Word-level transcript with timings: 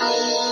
Música 0.00 0.49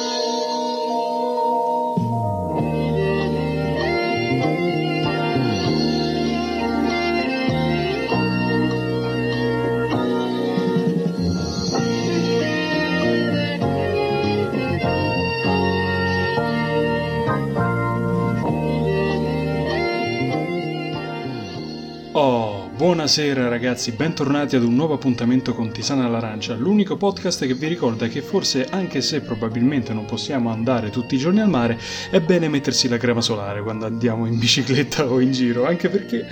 Buonasera 22.88 23.48
ragazzi, 23.48 23.92
bentornati 23.92 24.56
ad 24.56 24.62
un 24.62 24.74
nuovo 24.74 24.94
appuntamento 24.94 25.52
con 25.52 25.70
Tisana 25.70 26.06
all'Arancia, 26.06 26.54
l'unico 26.54 26.96
podcast 26.96 27.46
che 27.46 27.52
vi 27.52 27.66
ricorda 27.66 28.08
che 28.08 28.22
forse 28.22 28.64
anche 28.64 29.02
se 29.02 29.20
probabilmente 29.20 29.92
non 29.92 30.06
possiamo 30.06 30.50
andare 30.50 30.88
tutti 30.88 31.14
i 31.14 31.18
giorni 31.18 31.42
al 31.42 31.50
mare, 31.50 31.78
è 32.10 32.18
bene 32.22 32.48
mettersi 32.48 32.88
la 32.88 32.96
crema 32.96 33.20
solare 33.20 33.62
quando 33.62 33.84
andiamo 33.84 34.24
in 34.24 34.38
bicicletta 34.38 35.04
o 35.04 35.20
in 35.20 35.32
giro, 35.32 35.66
anche 35.66 35.90
perché 35.90 36.26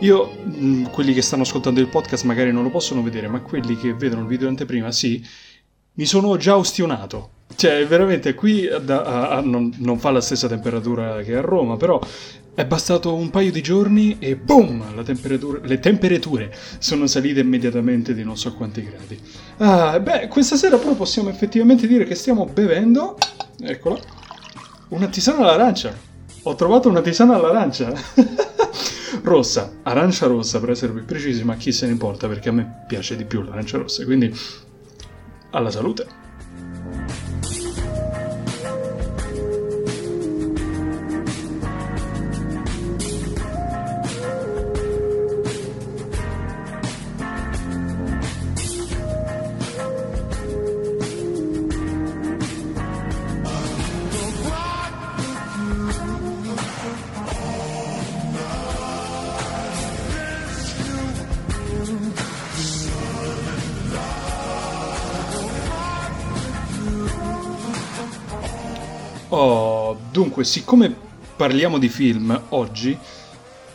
io, 0.00 0.36
mm, 0.46 0.84
quelli 0.90 1.14
che 1.14 1.22
stanno 1.22 1.44
ascoltando 1.44 1.80
il 1.80 1.88
podcast 1.88 2.24
magari 2.24 2.52
non 2.52 2.64
lo 2.64 2.68
possono 2.68 3.02
vedere, 3.02 3.28
ma 3.28 3.40
quelli 3.40 3.74
che 3.74 3.94
vedono 3.94 4.20
il 4.20 4.28
video 4.28 4.48
anteprima 4.48 4.92
sì, 4.92 5.26
mi 5.94 6.04
sono 6.04 6.36
già 6.36 6.54
ustionato. 6.54 7.30
Cioè, 7.56 7.86
veramente 7.86 8.34
qui 8.34 8.68
da, 8.82 9.04
a, 9.04 9.28
a, 9.36 9.40
non, 9.40 9.72
non, 9.78 9.98
fa 9.98 10.10
la 10.10 10.20
stessa 10.20 10.48
temperatura 10.48 11.22
che 11.22 11.36
a 11.36 11.40
Roma, 11.40 11.76
però 11.76 11.98
è 12.54 12.64
bastato 12.64 13.14
un 13.14 13.30
paio 13.30 13.50
di 13.50 13.60
giorni 13.60 14.16
e 14.20 14.36
boom! 14.36 15.02
le 15.62 15.80
temperature 15.80 16.54
sono 16.78 17.08
salite 17.08 17.40
immediatamente 17.40 18.14
di 18.14 18.22
non 18.22 18.36
so 18.36 18.54
quanti 18.54 18.84
gradi. 18.84 19.18
Ah, 19.56 19.98
beh, 19.98 20.28
questa 20.28 20.56
sera 20.56 20.78
però 20.78 20.94
possiamo 20.94 21.28
effettivamente 21.30 21.88
dire 21.88 22.04
che 22.04 22.14
stiamo 22.14 22.46
bevendo. 22.46 23.18
Eccola. 23.60 23.98
Una 24.88 25.08
tisana 25.08 25.38
all'arancia. 25.38 25.96
Ho 26.44 26.54
trovato 26.54 26.88
una 26.88 27.00
tisana 27.00 27.34
all'arancia. 27.34 27.92
rossa, 29.22 29.72
arancia 29.82 30.26
rossa 30.26 30.60
per 30.60 30.70
essere 30.70 30.92
più 30.92 31.04
precisi, 31.04 31.42
ma 31.42 31.56
chi 31.56 31.72
se 31.72 31.86
ne 31.86 31.92
importa 31.92 32.28
perché 32.28 32.50
a 32.50 32.52
me 32.52 32.84
piace 32.86 33.16
di 33.16 33.24
più 33.24 33.42
l'arancia 33.42 33.78
rossa, 33.78 34.04
quindi 34.04 34.32
alla 35.50 35.70
salute. 35.70 36.22
Dunque, 70.34 70.50
siccome 70.50 70.92
parliamo 71.36 71.78
di 71.78 71.88
film 71.88 72.46
oggi, 72.48 72.98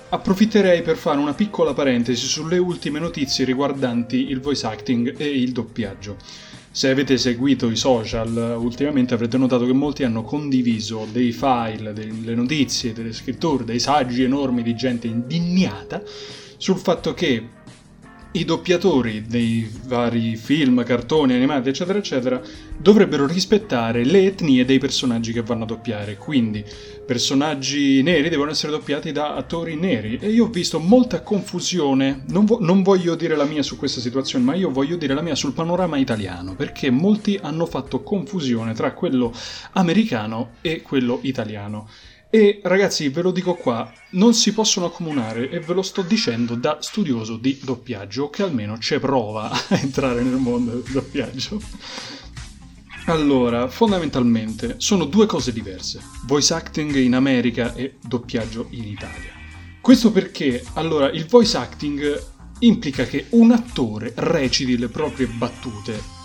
approfitterei 0.10 0.82
per 0.82 0.98
fare 0.98 1.18
una 1.18 1.34
piccola 1.34 1.74
parentesi 1.74 2.26
sulle 2.26 2.58
ultime 2.58 3.00
notizie 3.00 3.46
riguardanti 3.46 4.30
il 4.30 4.42
voice 4.42 4.66
acting 4.66 5.16
e 5.18 5.26
il 5.26 5.54
doppiaggio. 5.54 6.18
Se 6.70 6.90
avete 6.90 7.18
seguito 7.18 7.70
i 7.70 7.78
social 7.78 8.58
ultimamente 8.60 9.14
avrete 9.14 9.38
notato 9.38 9.66
che 9.66 9.72
molti 9.72 10.04
hanno 10.04 10.24
condiviso 10.24 11.08
dei 11.10 11.32
file, 11.32 11.94
delle 11.94 12.36
notizie, 12.36 12.92
delle 12.92 13.14
scritture, 13.14 13.64
dei 13.64 13.80
saggi 13.80 14.24
enormi 14.24 14.62
di 14.62 14.76
gente 14.76 15.08
indignata 15.08 16.04
sul 16.58 16.78
fatto 16.78 17.14
che 17.14 17.42
i 18.34 18.46
doppiatori 18.46 19.24
dei 19.24 19.68
vari 19.86 20.36
film, 20.36 20.84
cartoni, 20.84 21.34
animati, 21.34 21.70
eccetera, 21.70 21.98
eccetera, 21.98 22.40
dovrebbero 22.78 23.26
rispettare 23.26 24.06
le 24.06 24.26
etnie 24.26 24.66
dei 24.66 24.78
personaggi 24.78 25.34
che 25.34 25.42
vanno 25.42 25.64
a 25.64 25.68
doppiare. 25.68 26.16
Quindi, 26.16 26.64
personaggi 27.06 28.04
neri 28.04 28.30
devono 28.30 28.52
essere 28.52 28.72
doppiati 28.72 29.12
da 29.12 29.34
attori 29.34 29.76
neri. 29.76 30.20
E 30.22 30.30
io 30.30 30.46
ho 30.46 30.50
visto 30.50 30.80
molta 30.80 31.22
confusione. 31.22 32.24
Non, 32.28 32.46
vo- 32.46 32.60
non 32.62 32.84
voglio 32.84 33.16
dire 33.16 33.36
la 33.36 33.46
mia 33.46 33.64
su 33.64 33.78
questa 33.78 34.00
situazione, 34.00 34.46
ma 34.46 34.54
io 34.54 34.70
voglio 34.70 34.96
dire 34.96 35.16
la 35.16 35.22
mia 35.22 35.36
sul 35.36 35.54
panorama 35.54 35.98
italiano. 35.98 36.54
Perché 36.56 36.92
molti 36.92 37.40
hanno 37.42 37.66
fatto 37.66 38.04
confusione 38.04 38.74
tra 38.74 38.92
quello 38.94 39.34
americano 39.72 40.52
e 40.62 40.84
quello 40.84 41.18
italiano. 41.24 41.88
E 42.32 42.60
ragazzi, 42.64 43.10
ve 43.10 43.24
lo 43.24 43.32
dico 43.32 43.56
qua, 43.56 43.92
non 44.12 44.36
si 44.36 44.54
possono 44.54 44.86
accomunare 44.86 45.50
e 45.50 45.60
ve 45.60 45.74
lo 45.74 45.82
sto 45.82 46.04
dicendo 46.04 46.54
da 46.54 46.78
studioso 46.80 47.38
di 47.38 47.60
doppiaggio 47.64 48.30
che 48.30 48.44
almeno 48.44 48.78
c'è 48.78 49.00
prova 49.00 49.50
a 49.50 49.64
entrare 49.70 50.22
nel 50.22 50.36
mondo 50.36 50.74
del 50.74 50.92
doppiaggio. 50.92 51.60
Allora, 53.06 53.68
fondamentalmente 53.68 54.76
sono 54.78 55.06
due 55.06 55.26
cose 55.26 55.52
diverse, 55.52 56.02
voice 56.28 56.54
acting 56.54 56.94
in 56.98 57.16
America 57.16 57.74
e 57.74 57.96
doppiaggio 58.00 58.68
in 58.72 58.84
Italia. 58.84 59.32
Questo 59.82 60.12
perché, 60.12 60.64
allora, 60.74 61.10
il 61.10 61.26
voice 61.26 61.58
acting 61.58 62.24
implica 62.60 63.06
che 63.06 63.26
un 63.30 63.50
attore 63.50 64.14
reciti 64.16 64.78
le 64.78 64.90
proprie 64.90 65.26
battute 65.26 66.19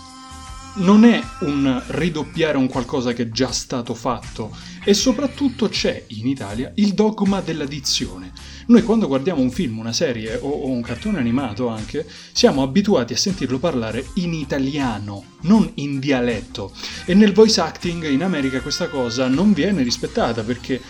non 0.75 1.05
è 1.05 1.21
un 1.39 1.81
ridoppiare 1.87 2.57
un 2.57 2.67
qualcosa 2.67 3.13
che 3.13 3.23
è 3.23 3.29
già 3.29 3.51
stato 3.51 3.93
fatto 3.93 4.55
e 4.83 4.93
soprattutto 4.93 5.69
c'è 5.69 6.03
in 6.07 6.27
Italia 6.27 6.71
il 6.75 6.93
dogma 6.93 7.41
della 7.41 7.65
dizione. 7.65 8.31
Noi 8.67 8.83
quando 8.83 9.07
guardiamo 9.07 9.41
un 9.41 9.51
film, 9.51 9.77
una 9.77 9.93
serie 9.93 10.37
o 10.41 10.67
un 10.67 10.81
cartone 10.81 11.19
animato 11.19 11.67
anche, 11.67 12.05
siamo 12.33 12.61
abituati 12.61 13.13
a 13.13 13.17
sentirlo 13.17 13.59
parlare 13.59 14.05
in 14.15 14.33
italiano, 14.33 15.23
non 15.41 15.69
in 15.75 15.99
dialetto. 15.99 16.71
E 17.05 17.13
nel 17.13 17.33
voice 17.33 17.61
acting 17.61 18.09
in 18.09 18.23
America 18.23 18.61
questa 18.61 18.87
cosa 18.89 19.27
non 19.27 19.53
viene 19.53 19.83
rispettata 19.83 20.43
perché 20.43 20.81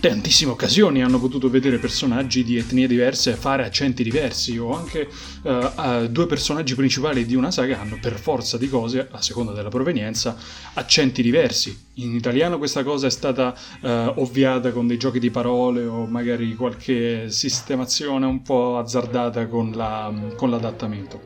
tantissime 0.00 0.52
occasioni 0.52 1.02
hanno 1.02 1.20
potuto 1.20 1.50
vedere 1.50 1.76
personaggi 1.76 2.42
di 2.42 2.56
etnie 2.56 2.86
diverse 2.86 3.34
fare 3.34 3.64
accenti 3.66 4.02
diversi 4.02 4.56
o 4.56 4.74
anche 4.74 5.06
uh, 5.42 5.50
uh, 5.50 6.08
due 6.08 6.26
personaggi 6.26 6.74
principali 6.74 7.26
di 7.26 7.34
una 7.34 7.50
saga 7.50 7.78
hanno 7.78 7.98
per 8.00 8.18
forza 8.18 8.56
di 8.56 8.68
cose, 8.68 9.06
a 9.10 9.20
seconda 9.20 9.52
della 9.52 9.68
provenienza, 9.68 10.36
accenti 10.72 11.22
diversi. 11.22 11.88
In 11.94 12.14
italiano 12.14 12.56
questa 12.56 12.82
cosa 12.82 13.08
è 13.08 13.10
stata 13.10 13.54
uh, 13.82 13.88
ovviata 14.16 14.72
con 14.72 14.86
dei 14.86 14.96
giochi 14.96 15.18
di 15.18 15.30
parole 15.30 15.84
o 15.84 16.06
magari 16.06 16.54
qualche 16.54 17.30
sistemazione 17.30 18.24
un 18.24 18.40
po' 18.40 18.78
azzardata 18.78 19.46
con, 19.48 19.72
la, 19.72 20.12
con 20.34 20.48
l'adattamento. 20.48 21.20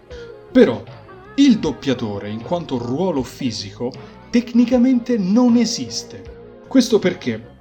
Però 0.51 0.83
il 1.37 1.59
doppiatore, 1.59 2.29
in 2.29 2.43
quanto 2.43 2.79
ruolo 2.79 3.23
fisico, 3.23 3.93
tecnicamente 4.31 5.17
non 5.17 5.57
esiste. 5.57 6.33
Questo 6.67 6.99
perché 6.99 7.53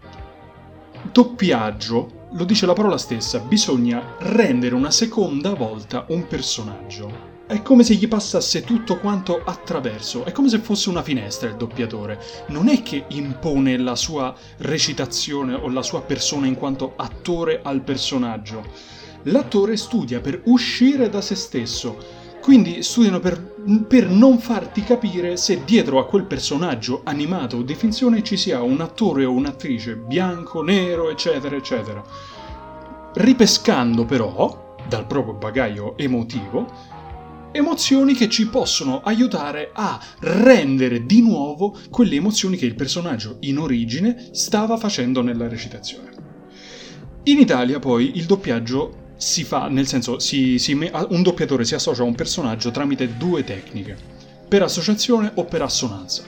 doppiaggio, 1.11 2.27
lo 2.31 2.43
dice 2.45 2.65
la 2.65 2.73
parola 2.73 2.97
stessa, 2.97 3.39
bisogna 3.39 4.15
rendere 4.19 4.75
una 4.75 4.91
seconda 4.91 5.53
volta 5.53 6.05
un 6.09 6.27
personaggio. 6.27 7.31
È 7.45 7.61
come 7.61 7.83
se 7.83 7.95
gli 7.95 8.07
passasse 8.07 8.63
tutto 8.63 8.97
quanto 8.99 9.41
attraverso, 9.43 10.23
è 10.23 10.31
come 10.31 10.49
se 10.49 10.59
fosse 10.59 10.89
una 10.89 11.03
finestra 11.03 11.49
il 11.49 11.55
doppiatore. 11.55 12.19
Non 12.47 12.69
è 12.69 12.81
che 12.81 13.05
impone 13.09 13.77
la 13.77 13.95
sua 13.95 14.33
recitazione 14.57 15.53
o 15.53 15.69
la 15.69 15.83
sua 15.83 16.01
persona 16.01 16.47
in 16.47 16.55
quanto 16.55 16.93
attore 16.95 17.59
al 17.61 17.81
personaggio. 17.81 18.63
L'attore 19.23 19.77
studia 19.77 20.21
per 20.21 20.41
uscire 20.45 21.09
da 21.09 21.21
se 21.21 21.35
stesso, 21.35 21.97
quindi 22.41 22.81
studiano 22.81 23.19
per, 23.19 23.52
per, 23.87 24.09
non 24.09 24.39
farti 24.39 24.83
capire 24.83 25.37
se 25.37 25.63
dietro 25.63 25.99
a 25.99 26.05
quel 26.05 26.25
personaggio 26.25 27.01
animato 27.03 27.57
o 27.57 27.61
di 27.61 27.75
finzione 27.75 28.23
ci 28.23 28.37
sia 28.37 28.61
un 28.61 28.81
attore 28.81 29.25
o 29.25 29.31
un'attrice 29.31 29.95
bianco, 29.95 30.61
nero, 30.61 31.09
eccetera, 31.09 31.55
eccetera. 31.55 32.03
Ripescando 33.13 34.05
però, 34.05 34.75
dal 34.87 35.05
proprio 35.07 35.35
bagaglio 35.35 35.97
emotivo, 35.97 36.91
emozioni 37.51 38.13
che 38.13 38.27
ci 38.29 38.49
possono 38.49 39.01
aiutare 39.01 39.69
a 39.73 39.99
rendere 40.19 41.05
di 41.05 41.21
nuovo 41.21 41.77
quelle 41.89 42.15
emozioni 42.15 42.57
che 42.57 42.65
il 42.65 42.75
personaggio 42.75 43.37
in 43.41 43.59
origine 43.59 44.29
stava 44.31 44.75
facendo 44.75 45.21
nella 45.21 45.47
recitazione. 45.47 46.09
In 47.25 47.39
Italia 47.39 47.79
poi 47.79 48.17
il 48.17 48.25
doppiaggio 48.25 49.02
si 49.23 49.45
fa, 49.45 49.69
nel 49.69 49.87
senso, 49.87 50.19
si, 50.19 50.59
si, 50.59 50.73
un 50.73 51.21
doppiatore 51.23 51.63
si 51.63 51.75
associa 51.75 52.01
a 52.01 52.05
un 52.05 52.13
personaggio 52.13 52.71
tramite 52.71 53.15
due 53.15 53.43
tecniche, 53.45 53.95
per 54.47 54.63
associazione 54.63 55.31
o 55.35 55.45
per 55.45 55.61
assonanza. 55.61 56.23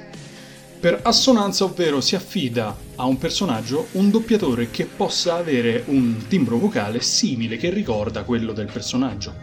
Per 0.79 0.99
assonanza, 1.03 1.65
ovvero 1.65 1.99
si 1.99 2.15
affida 2.15 2.75
a 2.95 3.05
un 3.05 3.17
personaggio 3.17 3.87
un 3.93 4.09
doppiatore 4.09 4.71
che 4.71 4.85
possa 4.85 5.35
avere 5.35 5.83
un 5.87 6.25
timbro 6.27 6.57
vocale 6.57 7.01
simile, 7.01 7.57
che 7.57 7.69
ricorda 7.69 8.23
quello 8.23 8.53
del 8.53 8.69
personaggio. 8.71 9.33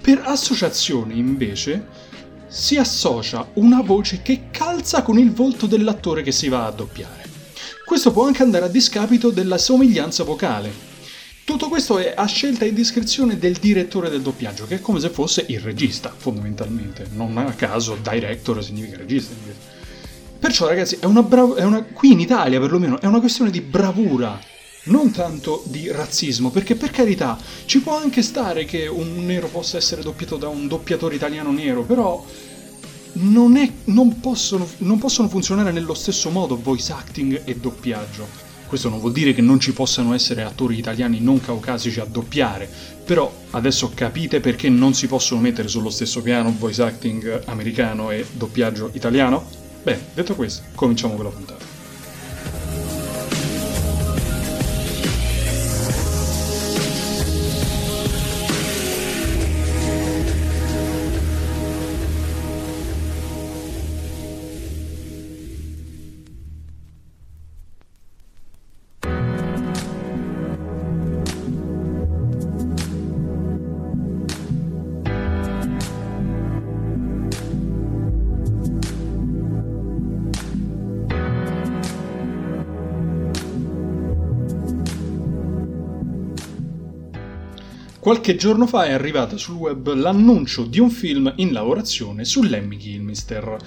Per 0.00 0.22
associazione, 0.24 1.14
invece, 1.14 1.86
si 2.48 2.76
associa 2.76 3.48
una 3.54 3.80
voce 3.80 4.20
che 4.22 4.48
calza 4.50 5.02
con 5.02 5.18
il 5.18 5.32
volto 5.32 5.66
dell'attore 5.66 6.22
che 6.22 6.32
si 6.32 6.48
va 6.48 6.66
a 6.66 6.72
doppiare. 6.72 7.28
Questo 7.84 8.12
può 8.12 8.26
anche 8.26 8.42
andare 8.42 8.66
a 8.66 8.68
discapito 8.68 9.30
della 9.30 9.58
somiglianza 9.58 10.22
vocale. 10.22 10.89
Tutto 11.50 11.68
questo 11.68 11.98
è 11.98 12.14
a 12.16 12.26
scelta 12.26 12.64
e 12.64 12.72
discrezione 12.72 13.36
del 13.36 13.54
direttore 13.54 14.08
del 14.08 14.20
doppiaggio, 14.22 14.68
che 14.68 14.76
è 14.76 14.80
come 14.80 15.00
se 15.00 15.08
fosse 15.08 15.44
il 15.48 15.58
regista, 15.58 16.14
fondamentalmente. 16.16 17.08
Non 17.12 17.36
a 17.38 17.52
caso 17.54 17.98
director 18.00 18.62
significa 18.62 18.98
regista. 18.98 19.34
Perciò, 20.38 20.68
ragazzi, 20.68 20.98
è 21.00 21.06
una 21.06 21.24
brav- 21.24 21.56
è 21.56 21.64
una... 21.64 21.82
qui 21.82 22.12
in 22.12 22.20
Italia 22.20 22.60
perlomeno 22.60 23.00
è 23.00 23.06
una 23.06 23.18
questione 23.18 23.50
di 23.50 23.60
bravura, 23.62 24.38
non 24.84 25.10
tanto 25.10 25.64
di 25.66 25.90
razzismo, 25.90 26.50
perché 26.50 26.76
per 26.76 26.92
carità 26.92 27.36
ci 27.64 27.80
può 27.80 27.96
anche 27.96 28.22
stare 28.22 28.64
che 28.64 28.86
un 28.86 29.26
nero 29.26 29.48
possa 29.48 29.76
essere 29.76 30.02
doppiato 30.02 30.36
da 30.36 30.46
un 30.46 30.68
doppiatore 30.68 31.16
italiano 31.16 31.50
nero, 31.50 31.82
però 31.82 32.24
non, 33.14 33.56
è, 33.56 33.68
non, 33.86 34.20
possono, 34.20 34.68
non 34.78 34.98
possono 34.98 35.28
funzionare 35.28 35.72
nello 35.72 35.94
stesso 35.94 36.30
modo 36.30 36.56
voice 36.56 36.92
acting 36.92 37.42
e 37.44 37.56
doppiaggio. 37.56 38.49
Questo 38.70 38.88
non 38.88 39.00
vuol 39.00 39.10
dire 39.10 39.34
che 39.34 39.40
non 39.42 39.58
ci 39.58 39.72
possano 39.72 40.14
essere 40.14 40.44
attori 40.44 40.78
italiani 40.78 41.18
non 41.18 41.40
caucasici 41.40 41.98
a 41.98 42.04
doppiare, 42.04 42.70
però 43.04 43.28
adesso 43.50 43.90
capite 43.92 44.38
perché 44.38 44.68
non 44.68 44.94
si 44.94 45.08
possono 45.08 45.40
mettere 45.40 45.66
sullo 45.66 45.90
stesso 45.90 46.22
piano 46.22 46.54
voice 46.56 46.80
acting 46.80 47.42
americano 47.46 48.12
e 48.12 48.24
doppiaggio 48.30 48.90
italiano? 48.92 49.44
Bene, 49.82 50.00
detto 50.14 50.36
questo, 50.36 50.62
cominciamo 50.76 51.16
con 51.16 51.24
la 51.24 51.30
puntata. 51.30 51.69
Qualche 88.00 88.34
giorno 88.34 88.66
fa 88.66 88.86
è 88.86 88.92
arrivata 88.92 89.36
sul 89.36 89.56
web 89.56 89.92
l'annuncio 89.92 90.64
di 90.64 90.80
un 90.80 90.88
film 90.88 91.30
in 91.36 91.52
lavorazione 91.52 92.24
su 92.24 92.42
Lemmy 92.42 92.78
Kilmister. 92.78 93.58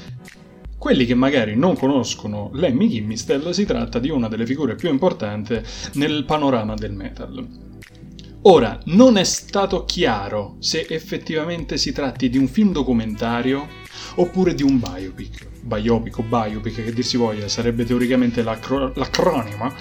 Quelli 0.76 1.06
che 1.06 1.14
magari 1.14 1.56
non 1.56 1.78
conoscono 1.78 2.50
Lemmy 2.54 2.88
Kilmister, 2.88 3.54
si 3.54 3.64
tratta 3.66 4.00
di 4.00 4.10
una 4.10 4.28
delle 4.28 4.48
figure 4.48 4.74
più 4.74 4.90
importanti 4.90 5.62
nel 5.94 6.26
panorama 6.26 6.74
del 6.74 6.94
metal. 6.94 7.48
Ora, 8.46 8.80
non 8.86 9.18
è 9.18 9.24
stato 9.24 9.86
chiaro 9.86 10.56
se 10.58 10.88
effettivamente 10.90 11.78
si 11.78 11.92
tratti 11.92 12.28
di 12.28 12.40
un 12.40 12.48
film 12.48 12.72
documentario 12.72 13.68
oppure 14.16 14.56
di 14.56 14.64
un 14.64 14.80
biopic. 14.80 15.48
Biopic 15.62 16.18
o 16.18 16.24
biopic 16.24 16.84
che 16.84 16.92
dir 16.92 17.06
si 17.06 17.18
voglia, 17.18 17.48
sarebbe 17.48 17.86
teoricamente 17.86 18.42
l'acro- 18.42 18.94
l'acronimo, 18.96 19.72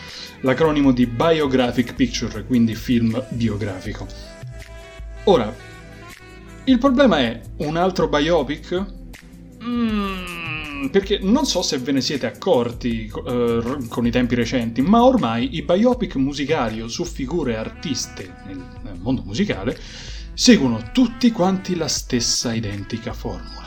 l'acronimo 0.42 0.92
di 0.92 1.06
Biographic 1.06 1.94
Picture, 1.94 2.44
quindi 2.44 2.74
film 2.74 3.24
biografico. 3.30 4.31
Ora, 5.24 5.54
il 6.64 6.78
problema 6.78 7.18
è 7.18 7.40
un 7.58 7.76
altro 7.76 8.08
biopic? 8.08 8.84
Mm, 9.62 10.86
perché 10.90 11.20
non 11.22 11.46
so 11.46 11.62
se 11.62 11.78
ve 11.78 11.92
ne 11.92 12.00
siete 12.00 12.26
accorti 12.26 13.08
uh, 13.12 13.86
con 13.86 14.04
i 14.04 14.10
tempi 14.10 14.34
recenti, 14.34 14.80
ma 14.80 15.04
ormai 15.04 15.54
i 15.56 15.62
biopic 15.62 16.16
musicali 16.16 16.80
o 16.80 16.88
su 16.88 17.04
figure 17.04 17.56
artiste 17.56 18.34
nel 18.46 18.98
mondo 18.98 19.22
musicale 19.24 19.78
seguono 20.34 20.90
tutti 20.92 21.30
quanti 21.30 21.76
la 21.76 21.88
stessa 21.88 22.52
identica 22.52 23.12
formula. 23.12 23.61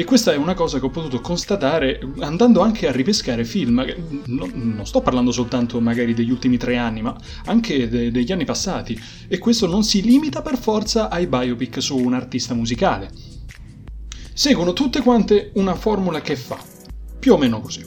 E 0.00 0.04
questa 0.04 0.32
è 0.32 0.36
una 0.36 0.54
cosa 0.54 0.78
che 0.78 0.86
ho 0.86 0.88
potuto 0.88 1.20
constatare 1.20 2.00
andando 2.20 2.62
anche 2.62 2.88
a 2.88 2.90
ripescare 2.90 3.44
film, 3.44 3.84
non, 4.28 4.50
non 4.54 4.86
sto 4.86 5.02
parlando 5.02 5.30
soltanto 5.30 5.78
magari 5.78 6.14
degli 6.14 6.30
ultimi 6.30 6.56
tre 6.56 6.78
anni, 6.78 7.02
ma 7.02 7.14
anche 7.44 7.86
de- 7.86 8.10
degli 8.10 8.32
anni 8.32 8.46
passati. 8.46 8.98
E 9.28 9.36
questo 9.36 9.66
non 9.66 9.84
si 9.84 10.00
limita 10.00 10.40
per 10.40 10.56
forza 10.56 11.10
ai 11.10 11.26
biopic 11.26 11.82
su 11.82 11.98
un 11.98 12.14
artista 12.14 12.54
musicale. 12.54 13.10
Seguono 14.32 14.72
tutte 14.72 15.02
quante 15.02 15.50
una 15.56 15.74
formula 15.74 16.22
che 16.22 16.34
fa, 16.34 16.58
più 17.18 17.34
o 17.34 17.36
meno 17.36 17.60
così. 17.60 17.84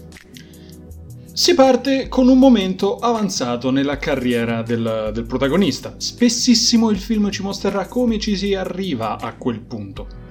Si 1.34 1.56
parte 1.56 2.10
con 2.10 2.28
un 2.28 2.38
momento 2.38 2.98
avanzato 2.98 3.72
nella 3.72 3.98
carriera 3.98 4.62
del, 4.62 5.10
del, 5.12 5.26
protagonista. 5.26 5.96
Spessissimo 5.98 6.92
il 6.92 7.00
film 7.00 7.32
ci 7.32 7.42
mostrerà 7.42 7.88
come 7.88 8.20
ci 8.20 8.38
si 8.38 8.54
arriva 8.54 9.20
a 9.20 9.34
quel 9.34 9.62
punto. 9.62 10.22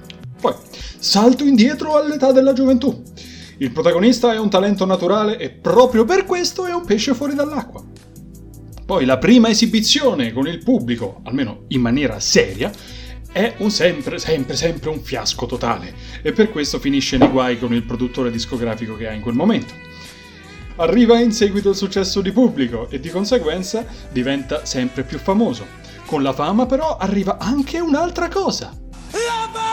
Poi, 0.43 0.55
salto 0.99 1.45
indietro 1.45 1.95
all'età 1.95 2.33
della 2.33 2.51
gioventù. 2.51 3.01
Il 3.59 3.71
protagonista 3.71 4.33
è 4.33 4.37
un 4.37 4.49
talento 4.49 4.83
naturale 4.85 5.37
e 5.37 5.49
proprio 5.51 6.03
per 6.03 6.25
questo 6.25 6.65
è 6.65 6.73
un 6.73 6.83
pesce 6.83 7.13
fuori 7.13 7.33
dall'acqua. 7.33 7.81
Poi 8.85 9.05
la 9.05 9.17
prima 9.17 9.47
esibizione 9.47 10.33
con 10.33 10.45
il 10.45 10.61
pubblico, 10.61 11.21
almeno 11.23 11.63
in 11.69 11.79
maniera 11.79 12.19
seria, 12.19 12.69
è 13.31 13.53
un 13.59 13.71
sempre, 13.71 14.19
sempre, 14.19 14.57
sempre 14.57 14.89
un 14.89 14.99
fiasco 14.99 15.45
totale 15.45 15.95
e 16.21 16.33
per 16.33 16.51
questo 16.51 16.77
finisce 16.77 17.15
nei 17.15 17.29
guai 17.29 17.57
con 17.57 17.73
il 17.73 17.83
produttore 17.83 18.29
discografico 18.29 18.97
che 18.97 19.07
ha 19.07 19.13
in 19.13 19.21
quel 19.21 19.35
momento. 19.35 19.73
Arriva 20.75 21.17
in 21.19 21.31
seguito 21.31 21.69
il 21.69 21.77
successo 21.77 22.19
di 22.19 22.33
pubblico 22.33 22.89
e 22.89 22.99
di 22.99 23.09
conseguenza 23.09 23.85
diventa 24.11 24.65
sempre 24.65 25.03
più 25.03 25.19
famoso. 25.19 25.65
Con 26.05 26.21
la 26.21 26.33
fama 26.33 26.65
però 26.65 26.97
arriva 26.97 27.37
anche 27.37 27.79
un'altra 27.79 28.27
cosa. 28.27 28.77
La 29.13 29.72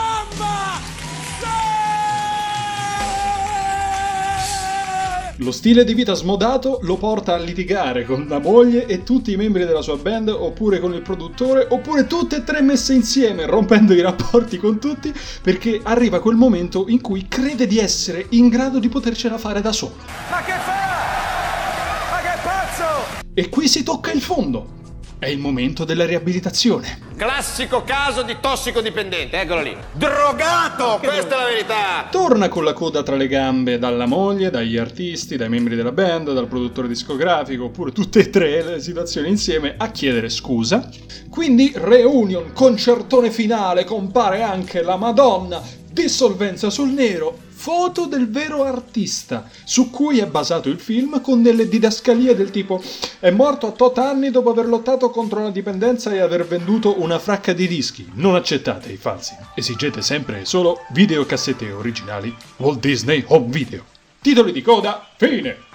Lo 5.43 5.51
stile 5.51 5.83
di 5.83 5.95
vita 5.95 6.13
smodato 6.13 6.79
lo 6.83 6.97
porta 6.97 7.33
a 7.33 7.37
litigare 7.37 8.05
con 8.05 8.27
la 8.29 8.37
moglie 8.37 8.85
e 8.85 9.01
tutti 9.01 9.31
i 9.31 9.35
membri 9.35 9.65
della 9.65 9.81
sua 9.81 9.97
band, 9.97 10.29
oppure 10.29 10.79
con 10.79 10.93
il 10.93 11.01
produttore, 11.01 11.65
oppure 11.67 12.05
tutte 12.05 12.37
e 12.37 12.43
tre 12.43 12.61
messe 12.61 12.93
insieme, 12.93 13.47
rompendo 13.47 13.93
i 13.93 14.01
rapporti 14.01 14.57
con 14.57 14.79
tutti, 14.79 15.11
perché 15.41 15.79
arriva 15.81 16.21
quel 16.21 16.35
momento 16.35 16.85
in 16.89 17.01
cui 17.01 17.27
crede 17.27 17.65
di 17.65 17.79
essere 17.79 18.27
in 18.29 18.49
grado 18.49 18.77
di 18.77 18.87
potercela 18.87 19.39
fare 19.39 19.61
da 19.61 19.71
solo. 19.71 19.95
Ma 20.29 20.43
che 20.43 20.51
fa? 20.51 20.75
Ma 22.11 22.21
che 22.21 22.39
pazzo! 22.43 23.23
E 23.33 23.49
qui 23.49 23.67
si 23.67 23.81
tocca 23.81 24.11
il 24.11 24.21
fondo. 24.21 24.79
È 25.21 25.27
il 25.27 25.37
momento 25.37 25.85
della 25.85 26.07
riabilitazione. 26.07 26.97
Classico 27.15 27.83
caso 27.83 28.23
di 28.23 28.37
tossicodipendente, 28.41 29.39
eccolo 29.39 29.61
lì. 29.61 29.77
Drogato, 29.93 30.97
questa 30.97 31.35
è 31.35 31.37
la 31.37 31.45
verità. 31.45 32.07
Torna 32.09 32.49
con 32.49 32.63
la 32.63 32.73
coda 32.73 33.03
tra 33.03 33.15
le 33.15 33.27
gambe 33.27 33.77
dalla 33.77 34.07
moglie, 34.07 34.49
dagli 34.49 34.77
artisti, 34.77 35.37
dai 35.37 35.47
membri 35.47 35.75
della 35.75 35.91
band, 35.91 36.33
dal 36.33 36.47
produttore 36.47 36.87
discografico, 36.87 37.65
oppure 37.65 37.91
tutte 37.91 38.21
e 38.21 38.29
tre 38.31 38.63
le 38.63 38.81
situazioni 38.81 39.29
insieme 39.29 39.75
a 39.77 39.91
chiedere 39.91 40.27
scusa. 40.27 40.89
Quindi 41.29 41.71
reunion, 41.75 42.51
concertone 42.51 43.29
finale, 43.29 43.83
compare 43.83 44.41
anche 44.41 44.81
la 44.81 44.95
Madonna, 44.95 45.61
dissolvenza 45.91 46.71
sul 46.71 46.89
nero, 46.89 47.37
foto 47.61 48.07
del 48.07 48.27
vero 48.27 48.63
artista, 48.63 49.47
su 49.65 49.91
cui 49.91 50.17
è 50.17 50.25
basato 50.25 50.67
il 50.67 50.79
film 50.79 51.21
con 51.21 51.43
delle 51.43 51.69
didascalie 51.69 52.35
del 52.35 52.49
tipo 52.49 52.81
è 53.19 53.29
morto 53.29 53.67
a 53.67 53.71
tot 53.71 53.99
anni 53.99 54.31
dopo 54.31 54.49
aver 54.49 54.65
lottato 54.65 55.11
contro 55.11 55.43
la 55.43 55.51
dipendenza 55.51 56.11
e 56.11 56.17
aver 56.17 56.47
venduto 56.47 56.99
una 56.99 57.19
fracca 57.19 57.53
di 57.53 57.67
dischi. 57.67 58.09
Non 58.15 58.33
accettate 58.33 58.91
i 58.91 58.97
falsi, 58.97 59.35
esigete 59.53 60.01
sempre 60.01 60.43
solo 60.45 60.79
videocassette 60.89 61.71
originali 61.71 62.35
Walt 62.57 62.79
Disney 62.79 63.23
Home 63.27 63.49
Video. 63.49 63.85
Titoli 64.19 64.51
di 64.51 64.63
coda, 64.63 65.07
fine! 65.15 65.69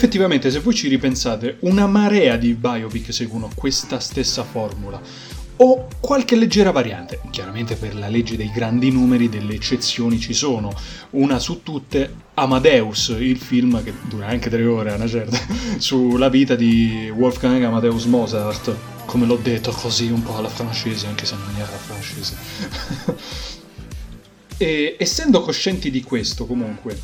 Effettivamente, 0.00 0.50
se 0.50 0.60
voi 0.60 0.72
ci 0.74 0.88
ripensate, 0.88 1.58
una 1.60 1.86
marea 1.86 2.36
di 2.36 2.54
biopic 2.54 3.12
seguono 3.12 3.50
questa 3.54 4.00
stessa 4.00 4.44
formula. 4.44 4.98
o 5.56 5.88
qualche 6.00 6.36
leggera 6.36 6.70
variante. 6.70 7.20
Chiaramente 7.28 7.74
per 7.74 7.94
la 7.94 8.08
legge 8.08 8.34
dei 8.38 8.50
grandi 8.50 8.90
numeri 8.90 9.28
delle 9.28 9.52
eccezioni 9.52 10.18
ci 10.18 10.32
sono. 10.32 10.72
Una 11.10 11.38
su 11.38 11.62
tutte, 11.62 12.14
Amadeus, 12.32 13.14
il 13.18 13.36
film 13.36 13.84
che 13.84 13.92
dura 14.08 14.28
anche 14.28 14.48
tre 14.48 14.64
ore, 14.64 14.90
una 14.92 15.06
certa, 15.06 15.38
sulla 15.76 16.30
vita 16.30 16.54
di 16.54 17.12
Wolfgang 17.14 17.62
Amadeus 17.62 18.06
Mozart. 18.06 18.74
Come 19.04 19.26
l'ho 19.26 19.36
detto, 19.36 19.70
così 19.70 20.06
un 20.06 20.22
po' 20.22 20.38
alla 20.38 20.48
francese, 20.48 21.08
anche 21.08 21.26
se 21.26 21.34
non 21.34 21.54
era 21.54 21.66
francese. 21.66 22.36
e 24.56 24.96
essendo 24.98 25.42
coscienti 25.42 25.90
di 25.90 26.00
questo, 26.02 26.46
comunque, 26.46 26.98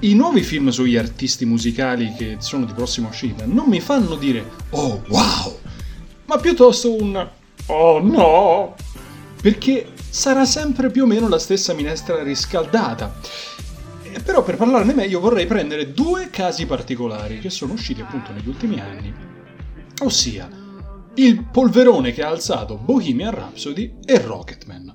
i 0.00 0.14
nuovi 0.14 0.42
film 0.42 0.68
sugli 0.68 0.96
artisti 0.96 1.44
musicali 1.44 2.14
che 2.16 2.36
sono 2.38 2.64
di 2.64 2.72
prossima 2.72 3.08
uscita 3.08 3.44
non 3.46 3.68
mi 3.68 3.80
fanno 3.80 4.14
dire 4.14 4.48
oh 4.70 5.02
wow, 5.08 5.58
ma 6.26 6.38
piuttosto 6.38 6.94
un 6.94 7.28
oh 7.66 8.00
no, 8.00 8.76
perché 9.40 9.92
sarà 10.08 10.44
sempre 10.44 10.90
più 10.90 11.02
o 11.02 11.06
meno 11.06 11.28
la 11.28 11.38
stessa 11.38 11.74
minestra 11.74 12.22
riscaldata. 12.22 13.18
E 14.10 14.20
però 14.20 14.42
per 14.42 14.56
parlarne 14.56 14.94
meglio 14.94 15.20
vorrei 15.20 15.46
prendere 15.46 15.92
due 15.92 16.30
casi 16.30 16.64
particolari 16.64 17.40
che 17.40 17.50
sono 17.50 17.72
usciti 17.74 18.00
appunto 18.00 18.32
negli 18.32 18.48
ultimi 18.48 18.80
anni, 18.80 19.12
ossia 20.02 20.48
il 21.14 21.44
polverone 21.44 22.12
che 22.12 22.22
ha 22.22 22.28
alzato 22.28 22.76
Bohemian 22.76 23.34
Rhapsody 23.34 23.96
e 24.04 24.18
Rocketman. 24.20 24.94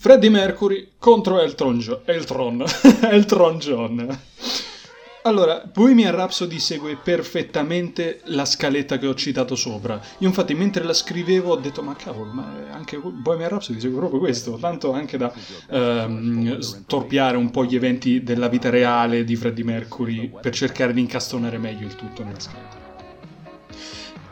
Freddie 0.00 0.30
Mercury 0.30 0.92
contro 0.98 1.42
Elton, 1.42 1.78
jo- 1.78 2.00
Eltron. 2.06 2.64
Eltron 3.04 3.58
John. 3.58 4.18
Allora, 5.24 5.70
Bohemian 5.70 6.14
Rhapsody 6.14 6.58
segue 6.58 6.96
perfettamente 6.96 8.22
la 8.24 8.46
scaletta 8.46 8.96
che 8.96 9.06
ho 9.06 9.14
citato 9.14 9.56
sopra. 9.56 10.00
Io 10.20 10.28
infatti 10.28 10.54
mentre 10.54 10.84
la 10.84 10.94
scrivevo 10.94 11.52
ho 11.52 11.56
detto 11.56 11.82
ma 11.82 11.94
cavolo, 11.96 12.32
ma 12.32 12.50
anche 12.70 12.96
Bohemian 12.96 13.50
Rhapsody 13.50 13.78
segue 13.78 13.98
proprio 13.98 14.20
questo, 14.20 14.56
tanto 14.56 14.90
anche 14.92 15.18
da 15.18 15.30
ehm, 15.68 16.60
storpiare 16.60 17.36
un 17.36 17.50
po' 17.50 17.66
gli 17.66 17.76
eventi 17.76 18.22
della 18.22 18.48
vita 18.48 18.70
reale 18.70 19.22
di 19.22 19.36
Freddie 19.36 19.64
Mercury 19.64 20.32
per 20.40 20.54
cercare 20.54 20.94
di 20.94 21.00
incastonare 21.00 21.58
meglio 21.58 21.84
il 21.84 21.94
tutto 21.94 22.24
nella 22.24 22.40
scaletta. 22.40 22.79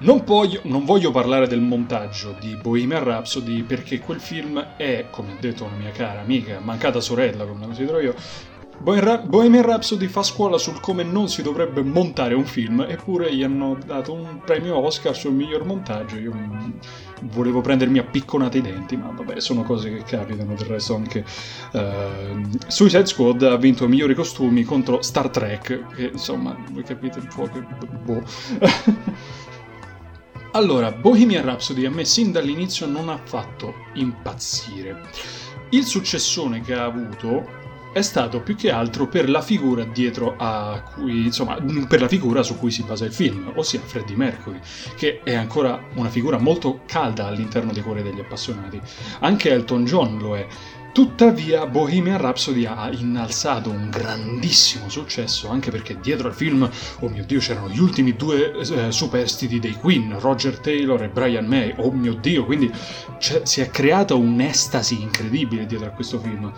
Non 0.00 0.23
voglio, 0.25 0.61
non 0.64 0.85
voglio, 0.85 1.11
parlare 1.11 1.49
del 1.49 1.61
montaggio 1.61 2.37
di 2.38 2.55
Bohemian 2.55 3.02
Rhapsody 3.02 3.62
perché 3.62 3.99
quel 3.99 4.21
film 4.21 4.59
è, 4.76 5.07
come 5.11 5.33
ha 5.33 5.37
detto 5.40 5.64
una 5.64 5.76
mia 5.76 5.90
cara 5.90 6.21
amica, 6.21 6.61
mancata 6.61 7.00
sorella, 7.00 7.45
come 7.45 7.61
la 7.61 7.67
considero 7.67 7.99
io, 7.99 8.14
Bohemian 8.81 9.64
Rhapsody 9.64 10.07
fa 10.07 10.23
scuola 10.23 10.57
sul 10.57 10.78
come 10.78 11.02
non 11.02 11.28
si 11.28 11.43
dovrebbe 11.43 11.83
montare 11.83 12.35
un 12.35 12.45
film, 12.45 12.87
eppure 12.88 13.35
gli 13.35 13.43
hanno 13.43 13.76
dato 13.85 14.12
un 14.12 14.40
premio 14.45 14.76
Oscar 14.76 15.17
sul 15.17 15.33
miglior 15.33 15.64
montaggio. 15.64 16.17
Io 16.17 16.33
volevo 17.23 17.61
prendermi 17.61 17.99
a 17.99 18.05
picconate 18.05 18.59
i 18.59 18.62
denti, 18.62 18.97
ma 18.97 19.11
vabbè, 19.11 19.40
sono 19.40 19.64
cose 19.64 19.93
che 19.93 20.05
capitano. 20.05 20.55
Del 20.55 20.69
resto, 20.69 20.95
anche 20.95 21.25
uh, 21.73 22.49
Suicide 22.69 23.07
Squad 23.07 23.43
ha 23.43 23.57
vinto 23.57 23.88
migliori 23.88 24.14
costumi 24.14 24.62
contro 24.62 25.02
Star 25.02 25.28
Trek, 25.28 25.95
che 25.97 26.11
insomma, 26.12 26.57
voi 26.71 26.85
capite 26.85 27.19
un 27.19 27.28
po' 27.35 27.49
che. 27.49 27.61
boh. 28.05 28.23
allora, 30.52 30.93
Bohemian 30.93 31.45
Rhapsody 31.45 31.85
a 31.85 31.90
me 31.90 32.05
sin 32.05 32.33
dall'inizio 32.33 32.87
non 32.87 33.09
ha 33.09 33.19
fatto 33.19 33.75
impazzire. 33.95 35.02
Il 35.71 35.85
successone 35.85 36.62
che 36.62 36.75
ha 36.75 36.85
avuto 36.85 37.58
è 37.92 38.02
stato 38.02 38.40
più 38.40 38.54
che 38.54 38.71
altro 38.71 39.07
per 39.07 39.28
la 39.28 39.42
figura 39.42 39.85
dietro 39.85 40.35
a 40.37 40.83
cui, 40.95 41.25
insomma, 41.25 41.57
per 41.88 42.00
la 42.00 42.09
figura 42.09 42.42
su 42.42 42.59
cui 42.59 42.71
si 42.71 42.83
basa 42.83 43.04
il 43.04 43.12
film, 43.12 43.52
ossia 43.54 43.80
Freddie 43.80 44.16
Mercury, 44.16 44.59
che 44.97 45.23
è 45.23 45.35
ancora 45.35 45.83
una 45.95 46.11
figura 46.11 46.38
molto 46.38 46.80
calda 46.87 47.26
all'interno 47.26 47.73
dei 47.73 47.83
cuori 47.83 48.02
degli 48.02 48.21
appassionati. 48.21 48.80
Anche 49.21 49.50
Elton 49.50 49.85
John 49.85 50.18
lo 50.18 50.37
è. 50.37 50.47
Tuttavia, 50.92 51.66
Bohemian 51.66 52.18
Rhapsody 52.18 52.64
ha 52.64 52.90
innalzato 52.90 53.71
un 53.71 53.88
grandissimo 53.88 54.88
successo 54.88 55.49
anche 55.49 55.71
perché 55.71 56.00
dietro 56.00 56.26
al 56.26 56.35
film, 56.35 56.68
oh 57.00 57.09
mio 57.09 57.25
dio, 57.25 57.38
c'erano 57.38 57.68
gli 57.68 57.78
ultimi 57.78 58.16
due 58.16 58.52
eh, 58.52 58.90
superstiti 58.90 59.61
dei 59.61 59.75
Queen, 59.75 60.18
Roger 60.18 60.59
Taylor 60.59 61.00
e 61.02 61.09
Brian 61.09 61.47
May. 61.47 61.73
Oh 61.76 61.92
mio 61.92 62.14
dio, 62.14 62.45
quindi 62.45 62.73
si 63.42 63.61
è 63.61 63.71
creata 63.71 64.14
un'estasi 64.14 65.00
incredibile 65.00 65.66
dietro 65.66 65.87
a 65.87 65.90
questo 65.90 66.18
film. 66.18 66.52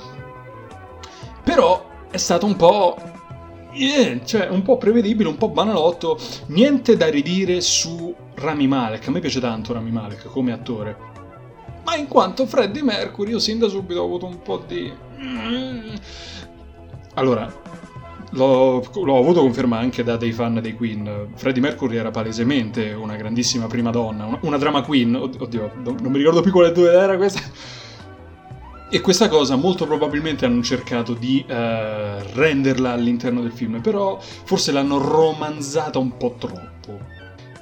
Però 1.43 1.89
è 2.11 2.17
stato 2.17 2.47
un 2.47 2.57
po'. 2.57 2.97
Yeah, 3.73 4.25
cioè 4.25 4.49
un 4.49 4.63
po' 4.63 4.79
prevedibile, 4.79 5.29
un 5.29 5.37
po' 5.37 5.49
banalotto, 5.49 6.19
niente 6.47 6.97
da 6.97 7.09
ridire 7.09 7.61
su 7.61 8.15
Rami 8.35 8.67
Malek. 8.67 9.07
A 9.07 9.11
me 9.13 9.21
piace 9.21 9.41
tanto 9.41 9.73
Rami 9.73 9.93
Malek 9.93 10.25
come 10.27 10.53
attore. 10.53 10.97
Ma 11.85 11.97
in 11.97 12.09
quanto 12.09 12.47
Freddie 12.47 12.83
Mercury, 12.83 13.31
io 13.31 13.39
sin 13.39 13.59
da 13.59 13.69
subito 13.69 14.01
ho 14.01 14.05
avuto 14.05 14.27
un 14.27 14.43
po' 14.43 14.63
di. 14.67 14.93
Mm. 15.21 15.95
Allora, 17.15 17.53
L'ho, 18.33 18.85
l'ho, 18.95 19.19
avuto 19.19 19.41
conferma 19.41 19.79
anche 19.79 20.05
da 20.05 20.17
dei 20.17 20.31
fan 20.31 20.61
dei 20.61 20.75
Queen. 20.75 21.31
Freddie 21.35 21.61
Mercury 21.61 21.97
era 21.97 22.13
palesemente 22.13 22.93
una 22.93 23.17
grandissima 23.17 23.67
prima 23.67 23.91
donna, 23.91 24.27
una, 24.27 24.39
una 24.43 24.57
drama 24.57 24.83
queen. 24.83 25.17
Oddio, 25.17 25.73
non, 25.83 25.97
mi 26.01 26.19
ricordo 26.19 26.41
più 26.41 26.53
quale 26.53 26.71
due 26.71 26.93
era 26.93 27.17
questa. 27.17 27.41
E 28.93 29.01
questa 29.01 29.29
cosa 29.29 29.55
molto 29.55 29.87
probabilmente 29.87 30.45
hanno 30.45 30.65
cercato 30.65 31.15
di 31.15 31.45
uh, 31.49 31.53
renderla 31.53 32.91
all'interno 32.91 33.41
del 33.41 33.53
film, 33.53 33.81
però 33.81 34.19
forse 34.21 34.73
l'hanno 34.73 34.99
romanzata 34.99 36.01
un 36.01 36.17
po' 36.17 36.35
troppo. 36.37 36.99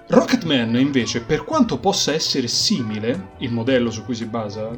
Rocketman 0.08 0.76
invece, 0.78 1.20
per 1.20 1.44
quanto 1.44 1.76
possa 1.76 2.14
essere 2.14 2.48
simile, 2.48 3.32
il 3.40 3.52
modello 3.52 3.90
su 3.90 4.06
cui 4.06 4.14
si 4.14 4.24
basa, 4.24 4.70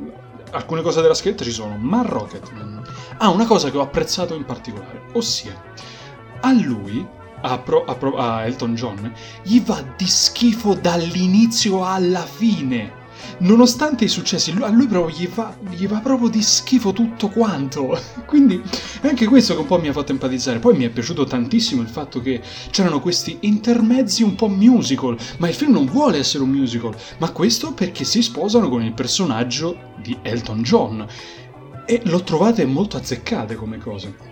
alcune 0.51 0.83
cose 0.83 1.01
della 1.01 1.15
scritta 1.15 1.45
ci 1.45 1.53
sono, 1.53 1.77
ma 1.77 2.03
Rocketman 2.03 2.83
ha 3.19 3.29
una 3.29 3.47
cosa 3.47 3.71
che 3.71 3.77
ho 3.77 3.83
apprezzato 3.83 4.35
in 4.35 4.45
particolare, 4.45 5.05
ossia 5.13 5.55
a 6.41 6.53
lui, 6.53 7.07
a, 7.43 7.59
Pro, 7.59 7.85
a, 7.85 7.95
Pro, 7.95 8.17
a 8.17 8.45
Elton 8.45 8.75
John, 8.75 9.13
gli 9.45 9.63
va 9.63 9.81
di 9.97 10.07
schifo 10.09 10.75
dall'inizio 10.75 11.87
alla 11.87 12.25
fine 12.25 12.99
nonostante 13.39 14.05
i 14.05 14.09
successi, 14.09 14.55
a 14.61 14.69
lui 14.69 14.87
proprio 14.87 15.17
gli 15.17 15.29
va, 15.29 15.57
gli 15.71 15.87
va 15.87 15.99
proprio 15.99 16.29
di 16.29 16.43
schifo 16.43 16.93
tutto 16.93 17.29
quanto. 17.29 17.99
Quindi 18.27 18.63
anche 19.03 19.27
questo 19.27 19.55
che 19.55 19.61
un 19.61 19.67
po' 19.67 19.79
mi 19.79 19.89
ha 19.89 19.93
fatto 19.93 20.13
empatizzare. 20.13 20.59
Poi 20.59 20.77
mi 20.77 20.85
è 20.85 20.91
piaciuto 20.91 21.25
tantissimo 21.25 21.83
il 21.83 21.89
fatto 21.89 22.21
che 22.21 22.41
c'erano 22.71 23.01
questi 23.01 23.39
intermezzi 23.41 24.23
un 24.23 24.35
po' 24.35 24.49
musical, 24.49 25.17
ma 25.39 25.49
il 25.49 25.55
film 25.55 25.73
non 25.73 25.87
vuole 25.87 26.19
essere 26.19 26.43
un 26.43 26.51
musical, 26.51 26.95
ma 27.19 27.31
questo 27.31 27.73
perché 27.73 28.05
si 28.05 28.23
sposano 28.23 28.69
con 28.69 28.83
il 28.83 28.93
personaggio 28.93 29.93
di 30.03 30.17
Elton 30.23 30.63
John. 30.63 31.07
E 31.87 32.03
l'ho 32.05 32.23
trovate 32.23 32.65
molto 32.67 32.97
azzeccate 32.97 33.57
come 33.57 33.79
cose. 33.79 34.30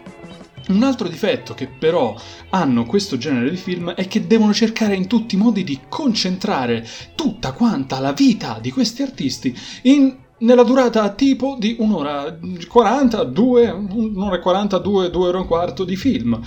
Un 0.69 0.83
altro 0.83 1.09
difetto 1.09 1.55
che 1.55 1.67
però 1.67 2.15
hanno 2.51 2.85
questo 2.85 3.17
genere 3.17 3.49
di 3.49 3.57
film 3.57 3.93
è 3.93 4.07
che 4.07 4.27
devono 4.27 4.53
cercare 4.53 4.95
in 4.95 5.07
tutti 5.07 5.35
i 5.35 5.39
modi 5.39 5.65
di 5.65 5.81
concentrare 5.89 6.87
tutta 7.15 7.53
quanta 7.53 8.01
la 8.01 8.13
vita 8.13 8.59
di 8.61 8.71
questi 8.71 9.01
artisti 9.01 9.57
in, 9.83 10.15
nella 10.41 10.65
durata 10.65 11.09
tipo 11.15 11.57
di 11.59 11.77
un'ora 11.79 12.39
40, 12.69 13.25
due, 13.25 13.71
un'ora 13.71 14.37
e 14.37 14.41
40, 14.41 14.79
due, 14.79 15.11
due 15.11 15.29
ore 15.29 15.39
e 15.39 15.41
un 15.41 15.47
quarto 15.47 15.85
di 15.85 15.97
film. 15.97 16.39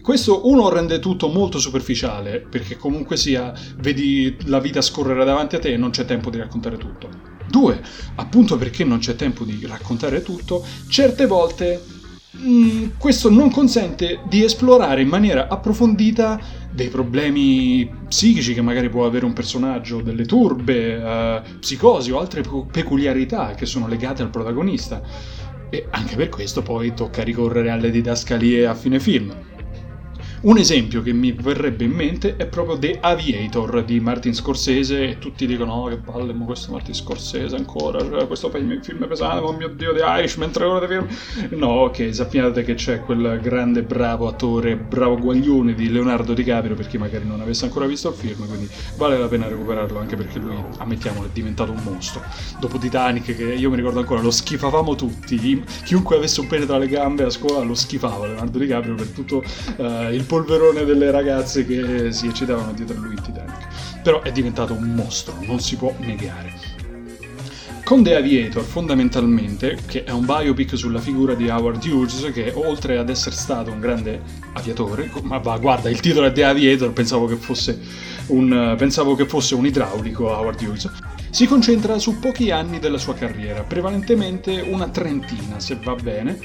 Questo 0.00 0.46
uno 0.48 0.68
rende 0.68 1.00
tutto 1.00 1.26
molto 1.26 1.58
superficiale, 1.58 2.38
perché 2.38 2.76
comunque 2.76 3.16
sia, 3.16 3.52
vedi 3.78 4.36
la 4.44 4.60
vita 4.60 4.80
scorrere 4.80 5.24
davanti 5.24 5.56
a 5.56 5.58
te 5.58 5.72
e 5.72 5.76
non 5.76 5.90
c'è 5.90 6.04
tempo 6.04 6.30
di 6.30 6.38
raccontare 6.38 6.76
tutto. 6.76 7.08
Due, 7.48 7.82
appunto 8.14 8.56
perché 8.56 8.84
non 8.84 8.98
c'è 8.98 9.16
tempo 9.16 9.42
di 9.42 9.66
raccontare 9.66 10.22
tutto, 10.22 10.64
certe 10.88 11.26
volte 11.26 11.82
Mm, 12.38 12.88
questo 12.98 13.30
non 13.30 13.50
consente 13.50 14.20
di 14.28 14.44
esplorare 14.44 15.00
in 15.00 15.08
maniera 15.08 15.48
approfondita 15.48 16.38
dei 16.70 16.88
problemi 16.88 17.90
psichici 18.08 18.52
che 18.52 18.60
magari 18.60 18.90
può 18.90 19.06
avere 19.06 19.24
un 19.24 19.32
personaggio, 19.32 20.02
delle 20.02 20.26
turbe, 20.26 20.96
uh, 20.96 21.58
psicosi 21.58 22.10
o 22.10 22.18
altre 22.18 22.42
peculiarità 22.70 23.54
che 23.54 23.64
sono 23.64 23.88
legate 23.88 24.22
al 24.22 24.30
protagonista. 24.30 25.00
E 25.70 25.86
anche 25.90 26.14
per 26.14 26.28
questo 26.28 26.62
poi 26.62 26.92
tocca 26.94 27.22
ricorrere 27.22 27.70
alle 27.70 27.90
didascalie 27.90 28.66
a 28.66 28.74
fine 28.74 29.00
film. 29.00 29.32
Un 30.38 30.58
esempio 30.58 31.02
che 31.02 31.12
mi 31.12 31.32
verrebbe 31.32 31.84
in 31.84 31.92
mente 31.92 32.36
è 32.36 32.46
proprio 32.46 32.78
The 32.78 32.98
Aviator 33.00 33.82
di 33.84 33.98
Martin 34.00 34.34
Scorsese 34.34 35.08
e 35.08 35.18
tutti 35.18 35.46
dicono 35.46 35.72
oh 35.72 35.88
che 35.88 35.96
palle, 35.96 36.34
ma 36.34 36.44
questo 36.44 36.72
Martin 36.72 36.94
Scorsese 36.94 37.56
ancora, 37.56 37.98
cioè, 37.98 38.26
questo 38.26 38.50
film 38.50 38.78
pesante, 39.08 39.42
oh 39.42 39.52
mio 39.52 39.68
dio, 39.68 39.94
The 39.94 40.02
Irishman, 40.04 40.50
tre 40.50 40.64
ore 40.64 40.86
di 40.86 40.92
film. 40.92 41.58
No, 41.58 41.68
ok, 41.84 42.14
sappiate 42.14 42.64
che 42.64 42.74
c'è 42.74 43.00
quel 43.00 43.40
grande 43.42 43.82
bravo 43.82 44.28
attore, 44.28 44.76
bravo 44.76 45.16
guaglione 45.16 45.74
di 45.74 45.90
Leonardo 45.90 46.34
DiCaprio 46.34 46.74
per 46.74 46.86
chi 46.86 46.98
magari 46.98 47.26
non 47.26 47.40
avesse 47.40 47.64
ancora 47.64 47.86
visto 47.86 48.10
il 48.10 48.14
film, 48.14 48.46
quindi 48.46 48.68
vale 48.96 49.18
la 49.18 49.28
pena 49.28 49.48
recuperarlo 49.48 49.98
anche 49.98 50.16
perché 50.16 50.38
lui, 50.38 50.54
ammettiamolo, 50.76 51.26
è 51.26 51.30
diventato 51.32 51.72
un 51.72 51.82
mostro. 51.82 52.22
Dopo 52.60 52.76
Titanic, 52.76 53.34
che 53.34 53.54
io 53.54 53.70
mi 53.70 53.76
ricordo 53.76 54.00
ancora, 54.00 54.20
lo 54.20 54.30
schifavamo 54.30 54.94
tutti, 54.94 55.64
chiunque 55.84 56.16
avesse 56.16 56.40
un 56.40 56.46
pene 56.46 56.66
tra 56.66 56.76
le 56.76 56.88
gambe 56.88 57.24
a 57.24 57.30
scuola 57.30 57.64
lo 57.64 57.74
schifava 57.74 58.26
Leonardo 58.26 58.58
DiCaprio 58.58 58.94
per 58.94 59.08
tutto 59.08 59.42
uh, 59.76 60.12
il 60.12 60.24
polverone 60.26 60.84
delle 60.84 61.10
ragazze 61.10 61.64
che 61.64 62.12
si 62.12 62.26
eccitavano 62.26 62.72
dietro 62.72 62.96
a 62.96 63.00
lui 63.00 63.14
in 63.14 63.22
Titanic. 63.22 64.00
Però 64.02 64.22
è 64.22 64.30
diventato 64.32 64.72
un 64.72 64.94
mostro, 64.94 65.36
non 65.42 65.60
si 65.60 65.76
può 65.76 65.94
negare. 65.98 66.52
con 67.86 68.02
The 68.02 68.16
Aviator 68.16 68.64
fondamentalmente, 68.64 69.78
che 69.86 70.02
è 70.02 70.10
un 70.10 70.26
biopic 70.26 70.76
sulla 70.76 70.98
figura 70.98 71.34
di 71.34 71.48
Howard 71.48 71.84
Hughes, 71.84 72.32
che 72.32 72.50
oltre 72.52 72.98
ad 72.98 73.08
essere 73.08 73.36
stato 73.36 73.70
un 73.70 73.78
grande 73.78 74.20
aviatore, 74.54 75.08
ma 75.22 75.38
va, 75.38 75.56
guarda, 75.58 75.88
il 75.88 76.00
titolo 76.00 76.26
è 76.26 76.32
The 76.32 76.42
Aviator, 76.42 76.92
pensavo 76.92 77.26
che 77.26 77.36
fosse 77.36 77.78
un, 78.26 78.74
pensavo 78.76 79.14
che 79.14 79.26
fosse 79.26 79.54
un 79.54 79.66
idraulico 79.66 80.26
Howard 80.26 80.60
Hughes, 80.60 80.90
si 81.30 81.46
concentra 81.46 81.96
su 82.00 82.18
pochi 82.18 82.50
anni 82.50 82.80
della 82.80 82.98
sua 82.98 83.14
carriera, 83.14 83.62
prevalentemente 83.62 84.60
una 84.68 84.88
trentina 84.88 85.60
se 85.60 85.78
va 85.80 85.94
bene, 85.94 86.38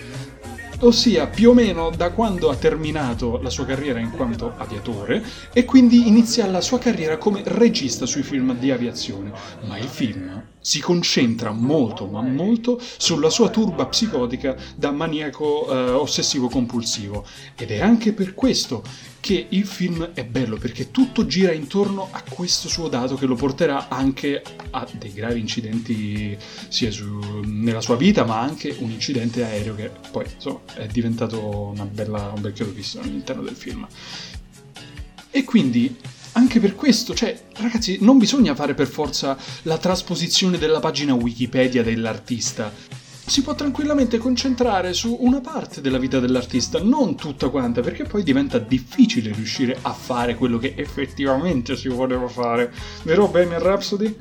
ossia 0.81 1.27
più 1.27 1.51
o 1.51 1.53
meno 1.53 1.89
da 1.89 2.11
quando 2.11 2.49
ha 2.49 2.55
terminato 2.55 3.39
la 3.41 3.49
sua 3.49 3.65
carriera 3.65 3.99
in 3.99 4.11
quanto 4.11 4.53
aviatore 4.57 5.23
e 5.53 5.65
quindi 5.65 6.07
inizia 6.07 6.45
la 6.47 6.61
sua 6.61 6.79
carriera 6.79 7.17
come 7.17 7.41
regista 7.45 8.05
sui 8.05 8.23
film 8.23 8.57
di 8.57 8.71
aviazione. 8.71 9.31
Ma 9.61 9.77
il 9.77 9.87
film 9.87 10.43
si 10.61 10.79
concentra 10.79 11.51
molto, 11.51 12.05
ma 12.05 12.21
molto, 12.21 12.79
sulla 12.97 13.29
sua 13.29 13.49
turba 13.49 13.87
psicotica 13.87 14.55
da 14.75 14.91
maniaco 14.91 15.67
eh, 15.69 15.91
ossessivo 15.91 16.47
compulsivo. 16.47 17.25
Ed 17.55 17.71
è 17.71 17.81
anche 17.81 18.13
per 18.13 18.33
questo 18.35 18.83
che 19.19 19.47
il 19.49 19.65
film 19.65 20.11
è 20.13 20.23
bello, 20.23 20.57
perché 20.57 20.91
tutto 20.91 21.25
gira 21.25 21.51
intorno 21.51 22.07
a 22.11 22.23
questo 22.27 22.69
suo 22.69 22.87
dato 22.87 23.15
che 23.15 23.25
lo 23.25 23.35
porterà 23.35 23.87
anche 23.89 24.41
a 24.71 24.87
dei 24.91 25.13
gravi 25.13 25.39
incidenti 25.39 26.37
sia 26.67 26.91
su, 26.91 27.41
nella 27.43 27.81
sua 27.81 27.95
vita, 27.95 28.23
ma 28.23 28.39
anche 28.39 28.75
un 28.79 28.91
incidente 28.91 29.43
aereo 29.43 29.75
che 29.75 29.91
poi 30.11 30.25
insomma, 30.33 30.61
è 30.75 30.87
diventato 30.87 31.73
bella, 31.91 32.31
un 32.35 32.41
bel 32.41 32.53
chiodo 32.53 32.71
visto 32.71 32.99
all'interno 32.99 33.43
del 33.43 33.55
film. 33.55 33.87
E 35.29 35.43
quindi 35.43 35.95
anche 36.33 36.59
per 36.59 36.75
questo, 36.75 37.13
cioè, 37.13 37.37
ragazzi, 37.57 37.97
non 38.01 38.17
bisogna 38.17 38.55
fare 38.55 38.73
per 38.73 38.87
forza 38.87 39.37
la 39.63 39.77
trasposizione 39.77 40.57
della 40.57 40.79
pagina 40.79 41.13
Wikipedia 41.13 41.83
dell'artista. 41.83 42.71
Si 43.23 43.43
può 43.43 43.53
tranquillamente 43.55 44.17
concentrare 44.17 44.93
su 44.93 45.17
una 45.21 45.39
parte 45.39 45.79
della 45.79 45.99
vita 45.99 46.19
dell'artista, 46.19 46.81
non 46.81 47.15
tutta 47.15 47.49
quanta, 47.49 47.81
perché 47.81 48.03
poi 48.03 48.23
diventa 48.23 48.57
difficile 48.59 49.31
riuscire 49.31 49.77
a 49.81 49.93
fare 49.93 50.35
quello 50.35 50.57
che 50.57 50.73
effettivamente 50.75 51.75
si 51.77 51.87
voleva 51.87 52.27
fare. 52.27 52.73
Vero 53.03 53.27
Bohemian 53.27 53.61
Rhapsody? 53.61 54.15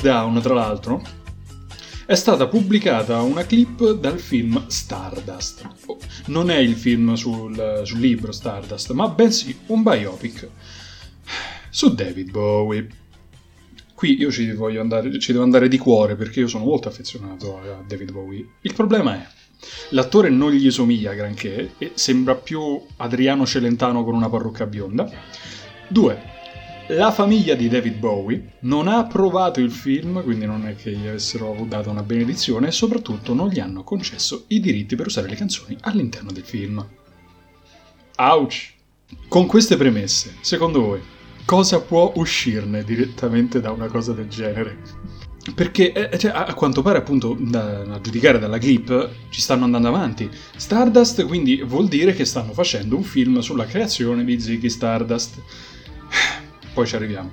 Lockdown, 0.00 0.40
tra 0.40 0.54
l'altro, 0.54 1.02
è 2.06 2.14
stata 2.14 2.46
pubblicata 2.46 3.20
una 3.20 3.44
clip 3.44 3.92
dal 3.92 4.18
film 4.18 4.66
Stardust. 4.66 5.68
Oh, 5.86 5.98
non 6.26 6.50
è 6.50 6.56
il 6.56 6.74
film 6.74 7.14
sul, 7.14 7.82
sul 7.84 8.00
libro 8.00 8.32
Stardust, 8.32 8.92
ma 8.92 9.08
bensì 9.08 9.56
un 9.66 9.82
biopic 9.82 10.48
su 11.68 11.94
David 11.94 12.30
Bowie. 12.30 12.88
Qui 13.94 14.18
io 14.18 14.30
ci, 14.30 14.48
andare, 14.78 15.18
ci 15.18 15.32
devo 15.32 15.44
andare 15.44 15.68
di 15.68 15.76
cuore 15.76 16.16
perché 16.16 16.40
io 16.40 16.48
sono 16.48 16.64
molto 16.64 16.88
affezionato 16.88 17.58
a 17.58 17.84
David 17.86 18.12
Bowie. 18.12 18.46
Il 18.62 18.72
problema 18.72 19.14
è 19.14 19.26
L'attore 19.90 20.30
non 20.30 20.52
gli 20.52 20.70
somiglia 20.70 21.12
granché 21.12 21.72
e 21.76 21.92
sembra 21.92 22.34
più 22.34 22.82
Adriano 22.96 23.44
Celentano 23.44 24.02
con 24.04 24.14
una 24.14 24.30
parrucca 24.30 24.64
bionda. 24.64 25.10
2. 25.88 26.39
La 26.92 27.12
famiglia 27.12 27.54
di 27.54 27.68
David 27.68 27.98
Bowie 27.98 28.54
non 28.62 28.88
ha 28.88 28.98
approvato 28.98 29.60
il 29.60 29.70
film, 29.70 30.24
quindi 30.24 30.44
non 30.44 30.66
è 30.66 30.74
che 30.74 30.90
gli 30.90 31.06
avessero 31.06 31.64
dato 31.68 31.88
una 31.88 32.02
benedizione, 32.02 32.66
e 32.66 32.72
soprattutto 32.72 33.32
non 33.32 33.48
gli 33.48 33.60
hanno 33.60 33.84
concesso 33.84 34.46
i 34.48 34.58
diritti 34.58 34.96
per 34.96 35.06
usare 35.06 35.28
le 35.28 35.36
canzoni 35.36 35.76
all'interno 35.82 36.32
del 36.32 36.42
film. 36.42 36.84
Ouch! 38.16 38.72
Con 39.28 39.46
queste 39.46 39.76
premesse, 39.76 40.34
secondo 40.40 40.80
voi, 40.80 41.00
cosa 41.44 41.80
può 41.80 42.12
uscirne 42.16 42.82
direttamente 42.82 43.60
da 43.60 43.70
una 43.70 43.86
cosa 43.86 44.12
del 44.12 44.28
genere? 44.28 44.78
Perché 45.54 45.92
eh, 45.92 46.18
cioè, 46.18 46.32
a 46.34 46.52
quanto 46.54 46.82
pare, 46.82 46.98
appunto, 46.98 47.36
da, 47.38 47.82
a 47.82 48.00
giudicare 48.00 48.40
dalla 48.40 48.58
clip, 48.58 49.10
ci 49.28 49.40
stanno 49.40 49.62
andando 49.62 49.86
avanti. 49.86 50.28
Stardust 50.56 51.24
quindi 51.24 51.62
vuol 51.62 51.86
dire 51.86 52.14
che 52.14 52.24
stanno 52.24 52.52
facendo 52.52 52.96
un 52.96 53.04
film 53.04 53.38
sulla 53.38 53.64
creazione 53.64 54.24
di 54.24 54.40
Ziggy 54.40 54.68
Stardust 54.68 55.40
poi 56.72 56.86
ci 56.86 56.96
arriviamo. 56.96 57.32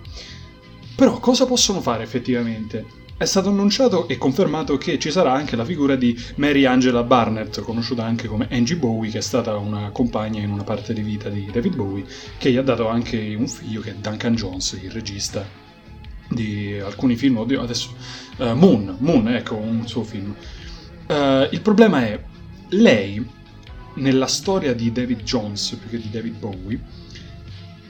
Però 0.95 1.19
cosa 1.19 1.45
possono 1.45 1.81
fare 1.81 2.03
effettivamente? 2.03 2.85
È 3.17 3.25
stato 3.25 3.49
annunciato 3.49 4.07
e 4.07 4.17
confermato 4.17 4.77
che 4.77 4.99
ci 4.99 5.09
sarà 5.09 5.33
anche 5.33 5.55
la 5.55 5.65
figura 5.65 5.95
di 5.95 6.15
Mary 6.35 6.65
Angela 6.65 7.01
Barnett, 7.01 7.61
conosciuta 7.61 8.05
anche 8.05 8.27
come 8.27 8.47
Angie 8.51 8.75
Bowie, 8.75 9.09
che 9.09 9.17
è 9.17 9.21
stata 9.21 9.57
una 9.57 9.89
compagna 9.89 10.39
in 10.39 10.51
una 10.51 10.63
parte 10.63 10.93
di 10.93 11.01
vita 11.01 11.29
di 11.29 11.49
David 11.51 11.75
Bowie, 11.75 12.05
che 12.37 12.51
gli 12.51 12.57
ha 12.57 12.61
dato 12.61 12.87
anche 12.87 13.35
un 13.35 13.47
figlio 13.47 13.81
che 13.81 13.89
è 13.89 13.95
Duncan 13.95 14.35
Jones, 14.35 14.79
il 14.83 14.91
regista 14.91 15.43
di 16.29 16.77
alcuni 16.79 17.15
film. 17.15 17.37
Oddio, 17.37 17.61
adesso. 17.61 17.95
Uh, 18.37 18.53
Moon, 18.53 18.97
Moon, 18.99 19.27
ecco 19.29 19.55
un 19.55 19.87
suo 19.87 20.03
film. 20.03 20.35
Uh, 21.07 21.47
il 21.49 21.61
problema 21.61 22.05
è, 22.05 22.21
lei, 22.69 23.25
nella 23.95 24.27
storia 24.27 24.75
di 24.75 24.91
David 24.91 25.23
Jones, 25.23 25.75
più 25.79 25.89
che 25.89 25.97
di 25.97 26.11
David 26.11 26.37
Bowie, 26.37 26.79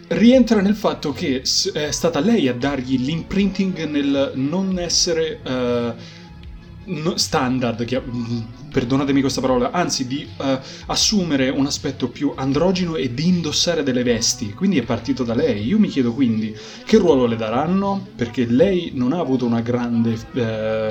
rientra 0.09 0.61
nel 0.61 0.75
fatto 0.75 1.11
che 1.11 1.41
è 1.73 1.91
stata 1.91 2.19
lei 2.19 2.47
a 2.47 2.53
dargli 2.53 2.97
l'imprinting 2.97 3.85
nel 3.85 4.31
non 4.35 4.79
essere 4.79 5.39
uh, 5.43 7.15
standard, 7.15 7.83
che, 7.83 7.99
mm, 7.99 8.39
perdonatemi 8.71 9.21
questa 9.21 9.41
parola, 9.41 9.71
anzi 9.71 10.07
di 10.07 10.25
uh, 10.37 10.43
assumere 10.87 11.49
un 11.49 11.65
aspetto 11.65 12.09
più 12.09 12.33
androgeno 12.35 12.95
e 12.95 13.13
di 13.13 13.27
indossare 13.27 13.83
delle 13.83 14.03
vesti. 14.03 14.53
Quindi 14.53 14.77
è 14.77 14.83
partito 14.83 15.23
da 15.23 15.33
lei. 15.33 15.65
Io 15.65 15.79
mi 15.79 15.89
chiedo 15.89 16.13
quindi 16.13 16.55
che 16.85 16.97
ruolo 16.97 17.25
le 17.25 17.35
daranno, 17.35 18.07
perché 18.15 18.45
lei 18.45 18.91
non 18.93 19.11
ha 19.11 19.19
avuto 19.19 19.45
una 19.45 19.61
grande 19.61 20.11
uh, 20.11 20.17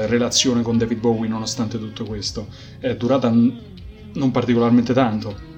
relazione 0.08 0.62
con 0.62 0.76
David 0.76 0.98
Bowie 0.98 1.28
nonostante 1.28 1.78
tutto 1.78 2.04
questo. 2.04 2.48
È 2.78 2.94
durata 2.96 3.30
n- 3.30 3.58
non 4.14 4.30
particolarmente 4.30 4.92
tanto. 4.92 5.54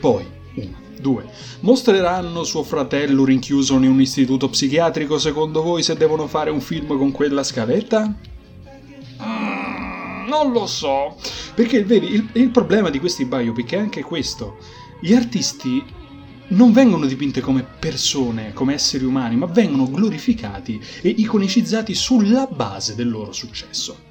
Poi, 0.00 0.24
una 0.54 0.85
2. 1.00 1.24
Mostreranno 1.60 2.44
suo 2.44 2.62
fratello 2.62 3.24
rinchiuso 3.24 3.74
in 3.74 3.88
un 3.88 4.00
istituto 4.00 4.48
psichiatrico 4.48 5.18
secondo 5.18 5.62
voi 5.62 5.82
se 5.82 5.96
devono 5.96 6.26
fare 6.26 6.50
un 6.50 6.60
film 6.60 6.96
con 6.96 7.10
quella 7.12 7.42
scaletta? 7.42 8.14
Mm, 9.22 10.28
non 10.28 10.52
lo 10.52 10.66
so. 10.66 11.16
Perché 11.54 11.84
vedi, 11.84 12.12
il, 12.12 12.28
il 12.32 12.50
problema 12.50 12.90
di 12.90 12.98
questi 12.98 13.24
biopic 13.24 13.72
è 13.72 13.78
anche 13.78 14.02
questo. 14.02 14.58
Gli 15.00 15.14
artisti 15.14 15.84
non 16.48 16.72
vengono 16.72 17.06
dipinti 17.06 17.40
come 17.40 17.64
persone, 17.64 18.52
come 18.52 18.74
esseri 18.74 19.04
umani, 19.04 19.36
ma 19.36 19.46
vengono 19.46 19.90
glorificati 19.90 20.80
e 21.02 21.08
iconicizzati 21.08 21.94
sulla 21.94 22.46
base 22.46 22.94
del 22.94 23.10
loro 23.10 23.32
successo. 23.32 24.05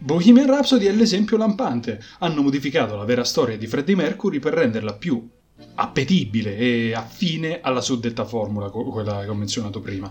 Bohemian 0.00 0.46
Rhapsody 0.46 0.86
è 0.86 0.92
l'esempio 0.92 1.36
lampante. 1.36 2.00
Hanno 2.20 2.42
modificato 2.42 2.96
la 2.96 3.04
vera 3.04 3.24
storia 3.24 3.58
di 3.58 3.66
Freddie 3.66 3.96
Mercury 3.96 4.38
per 4.38 4.54
renderla 4.54 4.94
più 4.94 5.28
appetibile 5.74 6.56
e 6.56 6.94
affine 6.94 7.60
alla 7.60 7.80
suddetta 7.80 8.24
formula, 8.24 8.70
quella 8.70 9.22
che 9.22 9.28
ho 9.28 9.34
menzionato 9.34 9.80
prima. 9.80 10.10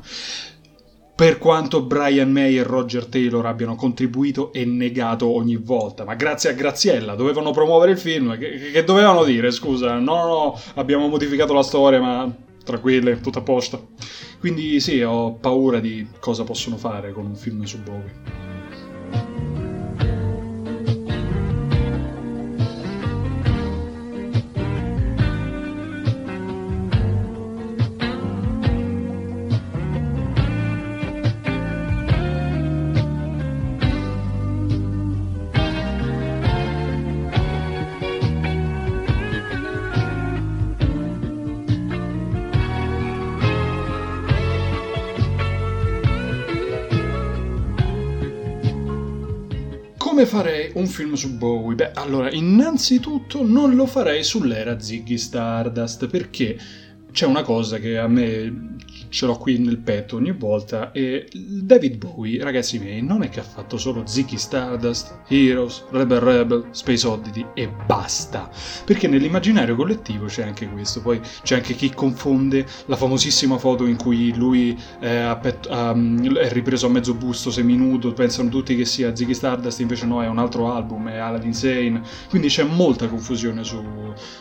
Per 1.15 1.39
quanto 1.39 1.81
Brian 1.81 2.31
May 2.31 2.57
e 2.57 2.63
Roger 2.63 3.05
Taylor 3.05 3.45
abbiano 3.45 3.75
contribuito 3.75 4.53
e 4.53 4.65
negato 4.65 5.33
ogni 5.33 5.55
volta, 5.55 6.03
ma 6.03 6.13
grazie 6.13 6.51
a 6.51 6.53
Graziella 6.53 7.15
dovevano 7.15 7.49
promuovere 7.49 7.93
il 7.93 7.97
film, 7.97 8.37
che, 8.37 8.69
che 8.71 8.83
dovevano 8.83 9.23
dire, 9.23 9.49
scusa, 9.49 9.97
no, 9.97 10.15
no, 10.15 10.27
no, 10.27 10.59
abbiamo 10.75 11.07
modificato 11.07 11.53
la 11.53 11.63
storia, 11.63 11.99
ma 11.99 12.31
tranquille, 12.63 13.19
tutto 13.19 13.39
a 13.39 13.41
posto. 13.41 13.89
Quindi 14.39 14.79
sì, 14.79 15.01
ho 15.01 15.33
paura 15.33 15.79
di 15.79 16.07
cosa 16.19 16.43
possono 16.43 16.77
fare 16.77 17.11
con 17.13 17.25
un 17.25 17.35
film 17.35 17.63
su 17.63 17.81
Bowie. 17.81 18.46
Come 50.17 50.29
farei 50.29 50.71
un 50.73 50.87
film 50.87 51.13
su 51.13 51.37
Bowie? 51.37 51.75
Beh, 51.75 51.91
allora, 51.93 52.31
innanzitutto 52.31 53.45
non 53.45 53.75
lo 53.75 53.85
farei 53.85 54.23
sull'era 54.23 54.79
Ziggy 54.79 55.15
Stardust, 55.15 56.07
perché 56.07 56.57
c'è 57.11 57.27
una 57.27 57.43
cosa 57.43 57.77
che 57.77 57.99
a 57.99 58.07
me 58.07 58.77
ce 59.09 59.25
l'ho 59.25 59.37
qui 59.37 59.57
nel 59.57 59.77
petto 59.77 60.17
ogni 60.17 60.31
volta 60.31 60.91
e 60.91 61.27
David 61.33 61.97
Bowie, 61.97 62.43
ragazzi 62.43 62.79
miei, 62.79 63.01
non 63.01 63.23
è 63.23 63.29
che 63.29 63.39
ha 63.39 63.43
fatto 63.43 63.77
solo 63.77 64.05
Ziggy 64.05 64.37
Stardust, 64.37 65.19
Heroes, 65.27 65.85
Rebel 65.91 66.19
Rebel, 66.19 66.65
Space 66.71 67.07
Oddity 67.07 67.45
e 67.53 67.69
basta, 67.85 68.49
perché 68.85 69.07
nell'immaginario 69.07 69.75
collettivo 69.75 70.25
c'è 70.25 70.43
anche 70.43 70.67
questo, 70.67 71.01
poi 71.01 71.21
c'è 71.43 71.55
anche 71.55 71.73
chi 71.73 71.93
confonde 71.93 72.65
la 72.87 72.95
famosissima 72.95 73.57
foto 73.57 73.85
in 73.85 73.97
cui 73.97 74.35
lui 74.35 74.77
è, 74.99 75.37
pet- 75.41 75.67
um, 75.69 76.35
è 76.35 76.51
ripreso 76.51 76.87
a 76.87 76.89
mezzo 76.89 77.13
busto 77.13 77.49
seminudo, 77.49 78.13
pensano 78.13 78.49
tutti 78.49 78.75
che 78.75 78.85
sia 78.85 79.15
Ziggy 79.15 79.33
Stardust, 79.33 79.79
invece 79.79 80.05
no, 80.05 80.21
è 80.21 80.27
un 80.27 80.37
altro 80.37 80.71
album, 80.71 81.09
è 81.09 81.17
Aladdin 81.17 81.53
Sane, 81.53 82.01
quindi 82.29 82.49
c'è 82.49 82.63
molta 82.63 83.07
confusione 83.07 83.63
su, 83.63 83.81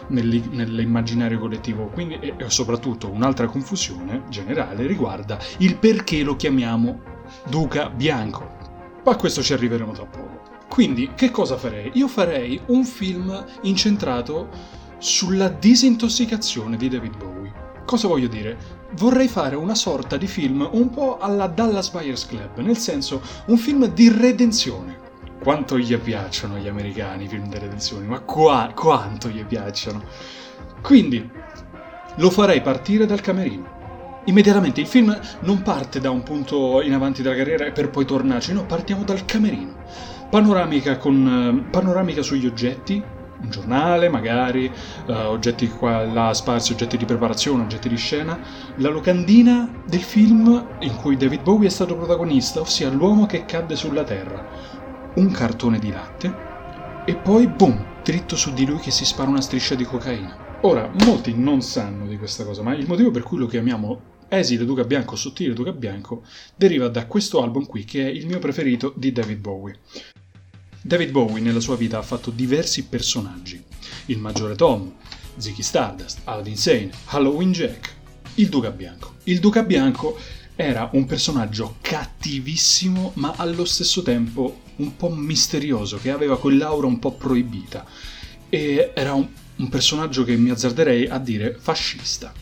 nell'immaginario 0.09 1.38
collettivo, 1.38 1.87
quindi, 1.87 2.18
e, 2.20 2.35
e 2.37 2.50
soprattutto 2.50 3.11
un'altra 3.11 3.46
confusione 3.46 4.24
generale 4.29 4.56
generale 4.57 4.87
riguarda 4.87 5.38
il 5.59 5.77
perché 5.77 6.23
lo 6.23 6.37
chiamiamo 6.37 7.01
Duca 7.49 7.90
Bianco. 7.90 8.55
Ma 9.05 9.12
a 9.12 9.16
questo 9.16 9.42
ci 9.42 9.53
arriveremo 9.53 9.92
tra 9.92 10.05
poco. 10.05 10.40
Quindi, 10.69 11.11
che 11.14 11.31
cosa 11.31 11.57
farei? 11.57 11.90
Io 11.95 12.09
farei 12.09 12.61
un 12.66 12.85
film 12.85 13.45
incentrato 13.62 14.49
sulla 14.99 15.49
disintossicazione 15.49 16.77
di 16.77 16.88
David 16.88 17.16
Bowie. 17.16 17.53
Cosa 17.85 18.09
voglio 18.09 18.27
dire? 18.27 18.57
Vorrei 18.95 19.29
fare 19.29 19.55
una 19.55 19.75
sorta 19.75 20.16
di 20.16 20.27
film 20.27 20.66
un 20.73 20.90
po' 20.90 21.19
alla 21.19 21.47
Dallas 21.47 21.90
Buyers 21.90 22.27
Club, 22.27 22.59
nel 22.59 22.79
senso 22.79 23.23
un 23.47 23.59
film 23.59 23.87
di 23.87 24.09
redenzione. 24.09 25.05
Quanto 25.40 25.79
gli 25.79 25.97
piacciono 25.97 26.57
gli 26.57 26.66
americani 26.66 27.25
i 27.25 27.29
film 27.29 27.49
di 27.49 27.59
redenzione, 27.59 28.07
ma 28.07 28.21
qua, 28.21 28.73
quanto 28.75 29.29
gli 29.29 29.45
piacciono. 29.45 30.03
Quindi, 30.83 31.31
lo 32.16 32.31
farei 32.31 32.61
partire 32.61 33.07
dal 33.07 33.21
camerino 33.21 33.75
immediatamente 34.26 34.80
il 34.80 34.86
film 34.86 35.18
non 35.40 35.62
parte 35.62 36.00
da 36.00 36.10
un 36.10 36.22
punto 36.22 36.80
in 36.82 36.92
avanti 36.92 37.22
della 37.22 37.34
carriera 37.34 37.70
per 37.70 37.90
poi 37.90 38.04
tornarci, 38.04 38.52
no, 38.52 38.64
partiamo 38.64 39.02
dal 39.02 39.24
camerino. 39.24 39.74
Panoramica, 40.30 40.98
con, 40.98 41.64
uh, 41.66 41.70
panoramica 41.70 42.22
sugli 42.22 42.46
oggetti, 42.46 43.02
un 43.38 43.50
giornale 43.50 44.08
magari, 44.08 44.70
uh, 45.06 45.12
oggetti 45.12 45.68
qua 45.68 46.04
là 46.04 46.34
sparsi, 46.34 46.72
oggetti 46.72 46.96
di 46.96 47.04
preparazione, 47.04 47.62
oggetti 47.62 47.88
di 47.88 47.96
scena, 47.96 48.38
la 48.76 48.88
locandina 48.88 49.82
del 49.86 50.02
film 50.02 50.66
in 50.80 50.96
cui 50.96 51.16
David 51.16 51.42
Bowie 51.42 51.68
è 51.68 51.70
stato 51.70 51.96
protagonista, 51.96 52.60
ossia 52.60 52.90
l'uomo 52.90 53.26
che 53.26 53.44
cadde 53.44 53.76
sulla 53.76 54.04
terra, 54.04 54.44
un 55.14 55.30
cartone 55.30 55.78
di 55.78 55.90
latte 55.90 56.34
e 57.04 57.14
poi 57.14 57.46
boom, 57.46 58.00
dritto 58.02 58.36
su 58.36 58.52
di 58.52 58.66
lui 58.66 58.78
che 58.78 58.90
si 58.90 59.04
spara 59.04 59.30
una 59.30 59.40
striscia 59.40 59.76
di 59.76 59.84
cocaina. 59.84 60.44
Ora, 60.62 60.90
molti 61.04 61.34
non 61.36 61.60
sanno 61.60 62.06
di 62.06 62.18
questa 62.18 62.44
cosa, 62.44 62.62
ma 62.62 62.74
il 62.74 62.88
motivo 62.88 63.12
per 63.12 63.22
cui 63.22 63.38
lo 63.38 63.46
chiamiamo 63.46 64.00
Esile 64.28 64.64
Duca 64.64 64.82
Bianco, 64.82 65.14
Sottile 65.14 65.54
Duca 65.54 65.70
Bianco, 65.70 66.24
deriva 66.56 66.88
da 66.88 67.06
questo 67.06 67.42
album 67.42 67.64
qui 67.66 67.84
che 67.84 68.04
è 68.04 68.10
il 68.10 68.26
mio 68.26 68.40
preferito 68.40 68.92
di 68.96 69.12
David 69.12 69.38
Bowie. 69.38 69.78
David 70.80 71.10
Bowie 71.10 71.40
nella 71.40 71.60
sua 71.60 71.76
vita 71.76 71.98
ha 71.98 72.02
fatto 72.02 72.30
diversi 72.30 72.86
personaggi. 72.86 73.62
Il 74.06 74.18
Maggiore 74.18 74.56
Tom, 74.56 74.92
Ziggy 75.36 75.62
Stardust, 75.62 76.22
Aladdin 76.24 76.56
Sane, 76.56 76.90
Halloween 77.06 77.52
Jack, 77.52 77.94
il 78.34 78.48
Duca 78.48 78.70
Bianco. 78.70 79.14
Il 79.24 79.38
Duca 79.38 79.62
Bianco 79.62 80.18
era 80.56 80.88
un 80.92 81.04
personaggio 81.06 81.76
cattivissimo 81.80 83.12
ma 83.14 83.34
allo 83.36 83.64
stesso 83.64 84.02
tempo 84.02 84.62
un 84.76 84.96
po' 84.96 85.10
misterioso, 85.10 85.98
che 85.98 86.10
aveva 86.10 86.38
quell'aura 86.38 86.88
un 86.88 86.98
po' 86.98 87.12
proibita. 87.12 87.86
E 88.48 88.90
era 88.92 89.14
un, 89.14 89.26
un 89.56 89.68
personaggio 89.68 90.24
che 90.24 90.36
mi 90.36 90.50
azzarderei 90.50 91.06
a 91.06 91.18
dire 91.18 91.56
fascista 91.58 92.32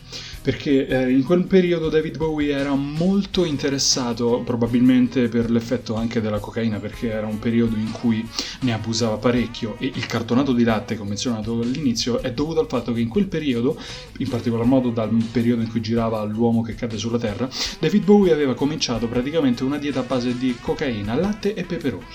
perché 0.45 0.85
eh, 0.85 1.09
in 1.09 1.23
quel 1.23 1.47
periodo 1.47 1.89
David 1.89 2.17
Bowie 2.17 2.55
era 2.55 2.75
molto 2.75 3.45
interessato, 3.45 4.43
probabilmente 4.45 5.27
per 5.27 5.49
l'effetto 5.49 5.95
anche 5.95 6.21
della 6.21 6.37
cocaina, 6.37 6.77
perché 6.77 7.09
era 7.09 7.25
un 7.25 7.39
periodo 7.39 7.75
in 7.75 7.89
cui 7.89 8.23
ne 8.59 8.71
abusava 8.71 9.17
parecchio 9.17 9.75
e 9.79 9.91
il 9.91 10.05
cartonato 10.05 10.53
di 10.53 10.63
latte, 10.63 10.97
come 10.97 11.09
menzionato 11.09 11.61
all'inizio, 11.61 12.21
è 12.21 12.31
dovuto 12.31 12.59
al 12.59 12.67
fatto 12.67 12.93
che 12.93 12.99
in 12.99 13.09
quel 13.09 13.25
periodo, 13.25 13.75
in 14.19 14.29
particolar 14.29 14.67
modo 14.67 14.91
dal 14.91 15.09
periodo 15.31 15.63
in 15.63 15.67
cui 15.71 15.81
girava 15.81 16.23
l'uomo 16.25 16.61
che 16.61 16.75
cade 16.75 16.99
sulla 16.99 17.17
terra, 17.17 17.49
David 17.79 18.03
Bowie 18.03 18.31
aveva 18.31 18.53
cominciato 18.53 19.07
praticamente 19.07 19.63
una 19.63 19.79
dieta 19.79 20.01
a 20.01 20.03
base 20.03 20.37
di 20.37 20.55
cocaina, 20.61 21.15
latte 21.15 21.55
e 21.55 21.63
peperoni. 21.63 22.05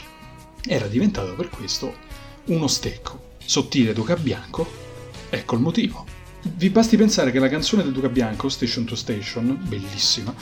Era 0.65 0.87
diventato 0.87 1.35
per 1.35 1.49
questo 1.49 1.93
uno 2.45 2.69
stecco, 2.69 3.35
sottile 3.45 3.93
duca 3.93 4.15
bianco, 4.15 4.65
ecco 5.31 5.57
il 5.57 5.63
motivo. 5.63 6.20
Vi 6.43 6.71
basti 6.71 6.97
pensare 6.97 7.31
che 7.31 7.39
la 7.39 7.49
canzone 7.49 7.83
del 7.83 7.93
Duca 7.93 8.09
Bianco, 8.09 8.49
Station 8.49 8.85
to 8.85 8.95
Station, 8.95 9.59
bellissima, 9.61 10.35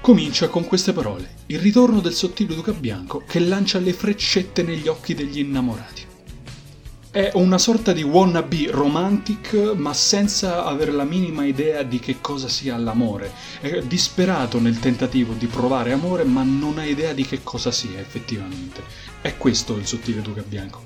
comincia 0.00 0.48
con 0.48 0.64
queste 0.64 0.92
parole: 0.92 1.34
Il 1.46 1.58
ritorno 1.58 2.00
del 2.00 2.14
sottile 2.14 2.54
Duca 2.54 2.72
Bianco 2.72 3.24
che 3.26 3.40
lancia 3.40 3.78
le 3.78 3.92
freccette 3.92 4.62
negli 4.62 4.86
occhi 4.86 5.14
degli 5.14 5.38
innamorati. 5.38 6.06
È 7.10 7.32
una 7.34 7.58
sorta 7.58 7.92
di 7.92 8.04
wannabe 8.04 8.70
romantic, 8.70 9.72
ma 9.74 9.92
senza 9.92 10.64
avere 10.64 10.92
la 10.92 11.02
minima 11.02 11.44
idea 11.44 11.82
di 11.82 11.98
che 11.98 12.18
cosa 12.20 12.46
sia 12.46 12.76
l'amore. 12.76 13.32
È 13.60 13.82
disperato 13.82 14.60
nel 14.60 14.78
tentativo 14.78 15.32
di 15.32 15.46
provare 15.46 15.90
amore, 15.90 16.22
ma 16.22 16.44
non 16.44 16.78
ha 16.78 16.84
idea 16.84 17.12
di 17.12 17.24
che 17.24 17.40
cosa 17.42 17.72
sia 17.72 17.98
effettivamente. 17.98 18.82
È 19.20 19.36
questo 19.36 19.76
il 19.76 19.86
sottile 19.86 20.22
Duca 20.22 20.44
Bianco. 20.46 20.84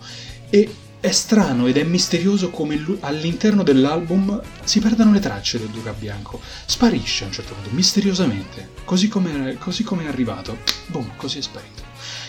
E 0.49 0.75
è 1.05 1.11
strano 1.11 1.67
ed 1.67 1.77
è 1.77 1.85
misterioso 1.85 2.49
come 2.49 2.83
all'interno 3.01 3.63
dell'album 3.63 4.41
si 4.65 4.81
perdano 4.81 5.13
le 5.13 5.21
tracce 5.21 5.59
del 5.59 5.69
Duca 5.69 5.93
Bianco. 5.93 6.41
Sparisce 6.65 7.25
a 7.25 7.27
un 7.27 7.33
certo 7.35 7.53
punto, 7.53 7.69
misteriosamente, 7.75 8.71
così 8.85 9.09
come, 9.09 9.59
così 9.59 9.85
come 9.85 10.05
è 10.05 10.09
arrivato. 10.09 10.57
Boom, 10.87 11.11
così 11.17 11.41
è 11.41 11.43
sparito. 11.43 11.83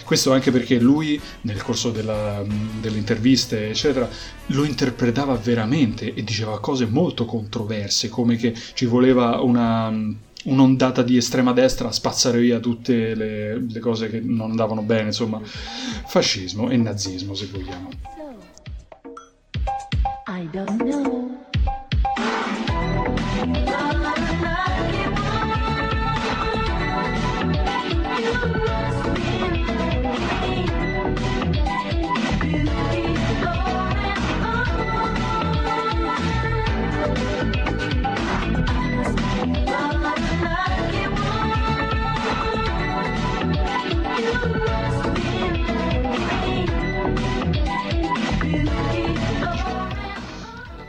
Questo 0.04 0.34
anche 0.34 0.52
perché 0.52 0.78
lui, 0.78 1.18
nel 1.44 1.64
corso 1.64 1.90
della, 1.90 2.44
delle 2.82 2.98
interviste, 2.98 3.70
eccetera, 3.70 4.10
lo 4.48 4.66
interpretava 4.66 5.36
veramente 5.36 6.14
e 6.14 6.22
diceva 6.26 6.60
cose 6.60 6.86
molto 6.86 7.24
controverse, 7.24 8.10
come 8.10 8.36
che 8.36 8.54
ci 8.74 8.84
voleva 8.84 9.40
una, 9.40 9.90
un'ondata 10.44 11.02
di 11.02 11.16
estrema 11.16 11.54
destra 11.54 11.88
a 11.88 11.94
spazzare 11.94 12.42
via 12.42 12.60
tutte 12.60 13.16
le, 13.16 13.58
le 13.58 13.80
cose 13.80 14.10
che 14.10 14.20
non 14.20 14.50
andavano 14.50 14.82
bene, 14.82 15.06
insomma, 15.08 15.40
fascismo 16.08 16.70
e 16.70 16.76
nazismo, 16.76 17.34
se 17.34 17.48
vogliamo. 17.50 18.25
Don't 20.56 20.86
know. 20.86 21.15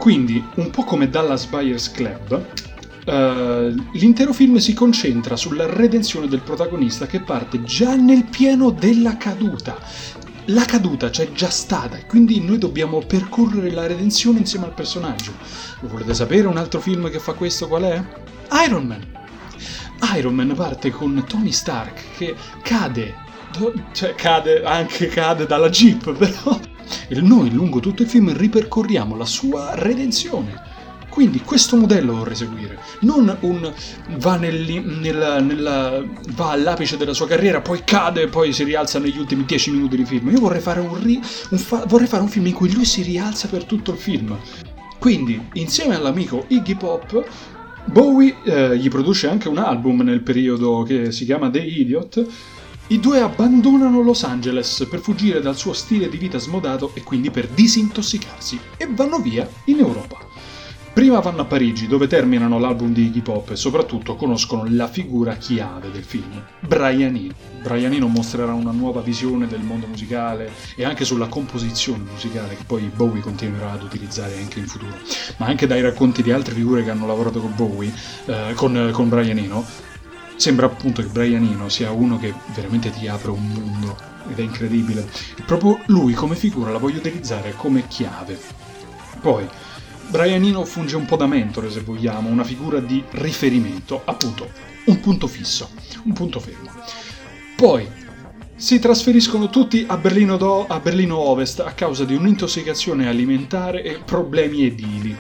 Quindi, 0.07 0.40
un 0.55 0.71
po' 0.71 0.85
come 0.85 1.11
Dallas 1.11 1.47
Buyers 1.47 1.90
Club, 1.90 2.40
uh, 3.07 3.75
l'intero 3.95 4.33
film 4.33 4.59
si 4.59 4.73
concentra 4.73 5.35
sulla 5.35 5.66
redenzione 5.66 6.29
del 6.29 6.42
protagonista 6.42 7.07
che 7.07 7.19
parte 7.19 7.64
già 7.64 7.97
nel 7.97 8.23
pieno 8.23 8.71
della 8.71 9.16
caduta. 9.16 9.77
La 10.45 10.64
caduta 10.64 11.11
c'è 11.11 11.33
già 11.33 11.51
stata, 11.51 11.99
quindi 12.07 12.40
noi 12.40 12.59
dobbiamo 12.59 13.01
percorrere 13.01 13.73
la 13.73 13.88
redenzione 13.88 14.38
insieme 14.38 14.66
al 14.66 14.75
personaggio. 14.75 15.33
Lo 15.81 15.88
volete 15.88 16.14
sapere 16.14 16.47
un 16.47 16.57
altro 16.57 16.81
film 16.81 17.11
che 17.11 17.19
fa 17.19 17.33
questo 17.33 17.66
qual 17.66 17.83
è? 17.83 18.01
Iron 18.64 18.87
Man. 18.87 19.05
Iron 20.14 20.35
Man 20.37 20.55
parte 20.55 20.92
con 20.92 21.25
Tony 21.27 21.51
Stark 21.51 22.16
che 22.16 22.37
cade, 22.62 23.12
cioè 23.90 24.14
cade, 24.14 24.62
anche 24.62 25.09
cade 25.09 25.47
dalla 25.47 25.69
jeep, 25.69 26.12
però 26.14 26.61
e 27.09 27.20
noi 27.20 27.51
lungo 27.51 27.81
tutto 27.81 28.03
il 28.03 28.09
film 28.09 28.33
ripercorriamo 28.33 29.16
la 29.16 29.25
sua 29.25 29.75
redenzione. 29.75 30.75
Quindi 31.16 31.40
questo 31.40 31.77
modello 31.77 32.14
vorrei 32.14 32.37
seguire, 32.37 32.79
non 33.01 33.35
un 33.40 33.72
va, 34.18 34.37
nel, 34.37 34.83
nel, 35.01 35.42
nel, 35.42 36.11
va 36.35 36.51
all'apice 36.51 36.99
della 36.99 37.14
sua 37.14 37.27
carriera, 37.27 37.62
poi 37.62 37.81
cade 37.85 38.22
e 38.22 38.29
poi 38.29 38.53
si 38.53 38.64
rialza 38.64 38.99
negli 38.99 39.16
ultimi 39.16 39.44
dieci 39.46 39.70
minuti 39.70 39.96
di 39.96 40.05
film. 40.05 40.29
Io 40.29 40.40
vorrei 40.40 40.61
fare 40.61 40.81
un, 40.81 41.03
ri, 41.03 41.18
un 41.53 41.57
fa, 41.57 41.85
vorrei 41.87 42.07
fare 42.07 42.22
un 42.22 42.29
film 42.29 42.49
in 42.49 42.53
cui 42.53 42.70
lui 42.70 42.85
si 42.85 43.01
rialza 43.01 43.49
per 43.49 43.64
tutto 43.64 43.92
il 43.92 43.96
film. 43.96 44.37
Quindi, 44.99 45.40
insieme 45.55 45.94
all'amico 45.94 46.44
Iggy 46.49 46.75
Pop, 46.75 47.25
Bowie 47.87 48.35
eh, 48.44 48.77
gli 48.77 48.88
produce 48.90 49.29
anche 49.29 49.49
un 49.49 49.57
album 49.57 50.03
nel 50.03 50.20
periodo 50.20 50.83
che 50.83 51.12
si 51.12 51.25
chiama 51.25 51.49
The 51.49 51.61
Idiot, 51.61 52.27
I 52.88 53.01
due 53.01 53.20
abbandonano 53.20 54.01
Los 54.01 54.22
Angeles 54.22 54.87
per 54.88 55.01
fuggire 55.01 55.40
dal 55.40 55.57
suo 55.57 55.72
stile 55.72 56.09
di 56.09 56.18
vita 56.18 56.38
smodato 56.38 56.92
e 56.94 57.03
quindi 57.03 57.33
per 57.33 57.49
disintossicarsi 57.49 58.61
e 58.77 58.87
vanno 58.88 59.18
via 59.18 59.49
in 59.64 59.81
Europa. 59.81 60.18
Prima 60.92 61.18
vanno 61.18 61.40
a 61.40 61.44
Parigi, 61.46 61.88
dove 61.88 62.07
terminano 62.07 62.61
l'album 62.61 62.92
di 62.92 63.07
Iggy 63.07 63.22
Pop 63.22 63.51
e 63.51 63.57
soprattutto 63.57 64.14
conoscono 64.14 64.64
la 64.68 64.87
figura 64.87 65.35
chiave 65.35 65.90
del 65.90 66.05
film, 66.05 66.40
Brian 66.61 67.16
Eno. 67.16 67.35
Brian 67.61 67.92
Eno 67.92 68.07
mostrerà 68.07 68.55
una 68.55 68.70
nuova 68.70 69.01
visione 69.01 69.49
del 69.49 69.62
mondo 69.62 69.88
musicale 69.88 70.53
e 70.77 70.85
anche 70.85 71.05
sulla 71.05 71.27
composizione 71.27 72.05
musicale 72.09 72.57
che 72.57 72.62
poi 72.64 72.88
Bowie 72.94 73.20
continuerà 73.20 73.72
ad 73.72 73.83
utilizzare 73.83 74.38
anche 74.38 74.61
in 74.61 74.68
futuro. 74.68 74.96
Ma 75.38 75.46
anche 75.46 75.66
dai 75.66 75.83
racconti 75.83 76.22
di 76.22 76.31
altre 76.31 76.55
figure 76.55 76.85
che 76.85 76.90
hanno 76.90 77.07
lavorato 77.07 77.40
con 77.40 77.53
Bowie, 77.57 77.92
eh, 78.27 78.53
con, 78.55 78.90
con 78.92 79.09
Brian 79.09 79.38
Eno, 79.38 79.66
sembra 80.37 80.66
appunto 80.66 81.03
che 81.03 81.09
Brian 81.09 81.44
Eno 81.44 81.68
sia 81.68 81.90
uno 81.90 82.18
che 82.18 82.33
veramente 82.55 82.90
ti 82.90 83.09
apre 83.09 83.31
un 83.31 83.46
mondo 83.46 83.96
ed 84.29 84.38
è 84.38 84.42
incredibile. 84.42 85.09
E 85.37 85.42
proprio 85.42 85.81
lui 85.87 86.12
come 86.12 86.37
figura 86.37 86.70
la 86.70 86.79
voglio 86.79 86.99
utilizzare 86.99 87.55
come 87.57 87.87
chiave. 87.88 88.38
Poi, 89.20 89.46
Brian 90.09 90.44
Eno 90.44 90.64
funge 90.64 90.96
un 90.96 91.05
po' 91.05 91.16
da 91.16 91.27
mentore, 91.27 91.70
se 91.70 91.81
vogliamo, 91.81 92.29
una 92.29 92.44
figura 92.44 92.79
di 92.79 93.03
riferimento, 93.11 94.03
appunto, 94.05 94.51
un 94.87 95.01
punto 95.01 95.27
fisso, 95.27 95.70
un 96.05 96.12
punto 96.12 96.38
fermo. 96.38 96.70
Poi 97.57 98.05
si 98.55 98.79
trasferiscono 98.79 99.51
tutti 99.51 99.85
a 99.87 99.96
Berlino, 99.96 100.37
do, 100.37 100.66
a 100.66 100.79
Berlino 100.79 101.18
Ovest 101.18 101.61
a 101.61 101.72
causa 101.72 102.05
di 102.05 102.14
un'intossicazione 102.14 103.09
alimentare 103.09 103.83
e 103.83 103.99
problemi 104.05 104.64
edili. 104.64 105.16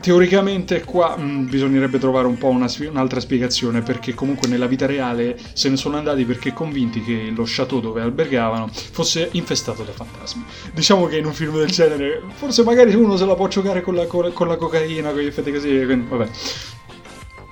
Teoricamente 0.00 0.82
qua 0.82 1.16
mh, 1.16 1.22
mm, 1.22 1.48
bisognerebbe 1.48 1.98
trovare 1.98 2.26
un 2.26 2.38
po' 2.38 2.48
una, 2.48 2.70
un'altra 2.88 3.20
spiegazione 3.20 3.82
perché 3.82 4.14
comunque 4.14 4.48
nella 4.48 4.66
vita 4.66 4.86
reale 4.86 5.38
se 5.52 5.68
ne 5.68 5.76
sono 5.76 5.98
andati 5.98 6.24
perché 6.24 6.54
convinti 6.54 7.02
che 7.02 7.30
lo 7.34 7.44
chateau 7.46 7.80
dove 7.80 8.00
albergavano 8.00 8.70
fosse 8.72 9.28
infestato 9.32 9.82
da 9.82 9.92
fantasmi. 9.92 10.44
Diciamo 10.72 11.06
che 11.06 11.18
in 11.18 11.26
un 11.26 11.34
film 11.34 11.58
del 11.58 11.70
genere 11.70 12.22
forse 12.32 12.62
magari 12.62 12.94
uno 12.94 13.16
se 13.16 13.26
la 13.26 13.34
può 13.34 13.46
giocare 13.48 13.82
con 13.82 13.94
la, 13.94 14.06
con 14.06 14.48
la 14.48 14.56
cocaina, 14.56 15.10
con 15.10 15.20
gli 15.20 15.26
effetti 15.26 15.52
così, 15.52 15.84
quindi 15.84 16.06
vabbè. 16.08 16.28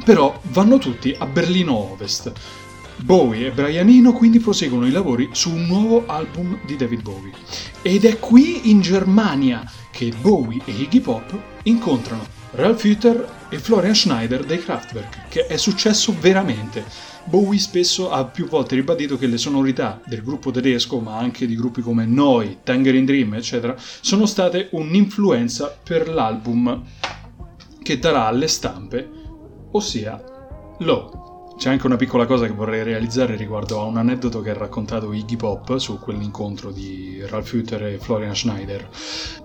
Però 0.05 0.41
vanno 0.45 0.79
tutti 0.79 1.15
a 1.19 1.27
Berlino 1.27 1.75
Ovest. 1.93 2.33
Bowie 3.03 3.47
e 3.47 3.51
Brian 3.53 3.89
Eno 3.89 4.13
quindi 4.13 4.41
proseguono 4.41 4.87
i 4.87 4.91
lavori 4.91 5.29
su 5.33 5.51
un 5.51 5.67
nuovo 5.67 6.07
album 6.07 6.59
di 6.67 6.77
David 6.77 7.03
Bowie. 7.03 7.33
Ed 7.83 8.05
è 8.05 8.19
qui 8.19 8.71
in 8.71 8.81
Germania 8.81 9.65
che 9.91 10.13
Bowie 10.21 10.61
e 10.65 10.73
Iggy 10.73 11.01
Pop 11.01 11.37
incontrano 11.63 12.27
Ralph 12.53 12.83
Hütter 12.83 13.47
e 13.51 13.59
Florian 13.59 13.95
Schneider 13.95 14.45
dei 14.45 14.59
Kraftwerk, 14.59 15.29
che 15.29 15.47
è 15.47 15.57
successo 15.57 16.15
veramente. 16.19 16.85
Bowie 17.25 17.59
spesso 17.59 18.11
ha 18.11 18.25
più 18.25 18.49
volte 18.49 18.75
ribadito 18.75 19.17
che 19.17 19.27
le 19.27 19.39
sonorità 19.39 20.01
del 20.05 20.23
gruppo 20.23 20.51
tedesco, 20.51 20.99
ma 20.99 21.19
anche 21.19 21.47
di 21.47 21.55
gruppi 21.55 21.83
come 21.83 22.05
Noi, 22.07 22.59
Tangerine 22.65 23.05
Dream, 23.05 23.35
eccetera, 23.35 23.77
sono 23.79 24.27
state 24.27 24.69
un'influenza 24.73 25.79
per 25.83 26.09
l'album 26.09 26.83
che 27.83 27.99
darà 27.99 28.27
alle 28.27 28.49
stampe, 28.49 29.09
ossia 29.71 30.23
Low. 30.81 31.38
C'è 31.59 31.71
anche 31.71 31.87
una 31.87 31.97
piccola 31.97 32.25
cosa 32.25 32.47
che 32.47 32.53
vorrei 32.53 32.85
realizzare 32.85 33.35
riguardo 33.35 33.81
a 33.81 33.85
un 33.85 33.97
aneddoto 33.97 34.41
che 34.43 34.51
ha 34.51 34.55
raccontato 34.55 35.13
Iggy 35.13 35.35
Pop 35.35 35.77
su 35.79 35.99
quell'incontro 35.99 36.71
di 36.71 37.21
Ralph 37.27 37.53
Hütter 37.53 37.83
e 37.83 37.99
Florian 37.99 38.33
Schneider. 38.33 38.89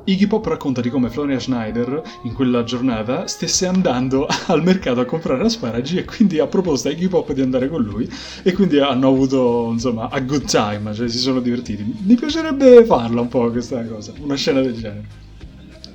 Iggy 0.04 0.28
Pop 0.28 0.46
racconta 0.46 0.80
di 0.80 0.92
come 0.92 1.10
Florian 1.10 1.40
Schneider 1.40 2.04
in 2.26 2.34
quella 2.34 2.64
giornata 2.64 3.26
stesse 3.26 3.66
andando 3.66 4.28
al 4.46 4.62
mercato 4.62 5.00
a 5.00 5.06
comprare 5.06 5.44
asparagi 5.44 5.98
e 5.98 6.06
quindi 6.06 6.38
ha 6.38 6.46
proposto 6.46 6.88
a 6.88 6.92
Iggy 6.92 7.08
Pop 7.08 7.34
di 7.34 7.42
andare 7.42 7.68
con 7.68 7.82
lui 7.82 8.08
e 8.44 8.54
quindi 8.54 8.78
hanno 8.78 9.08
avuto 9.08 9.70
insomma 9.72 10.08
a 10.12 10.20
good 10.20 10.46
time, 10.46 10.94
cioè 10.94 11.10
si 11.10 11.18
sono 11.18 11.40
divertiti. 11.40 11.84
Mi 12.06 12.14
piacerebbe 12.14 12.86
farla 12.86 13.22
un 13.22 13.28
po' 13.28 13.50
questa 13.50 13.84
cosa, 13.88 14.14
una 14.20 14.36
scena 14.36 14.62
del 14.62 14.76
genere. 14.76 15.23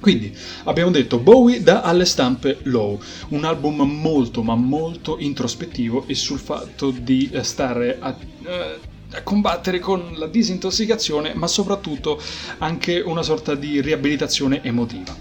Quindi 0.00 0.34
abbiamo 0.64 0.90
detto 0.90 1.18
Bowie 1.18 1.62
dà 1.62 1.82
alle 1.82 2.04
stampe 2.04 2.58
Low, 2.64 3.00
un 3.28 3.44
album 3.44 3.80
molto 3.82 4.42
ma 4.42 4.54
molto 4.54 5.16
introspettivo 5.18 6.04
e 6.06 6.14
sul 6.14 6.38
fatto 6.38 6.90
di 6.90 7.28
eh, 7.32 7.42
stare 7.42 7.98
a, 8.00 8.16
eh, 8.44 8.78
a 9.12 9.22
combattere 9.22 9.78
con 9.78 10.14
la 10.14 10.26
disintossicazione, 10.26 11.34
ma 11.34 11.46
soprattutto 11.46 12.20
anche 12.58 13.00
una 13.00 13.22
sorta 13.22 13.54
di 13.54 13.80
riabilitazione 13.80 14.62
emotiva. 14.62 15.16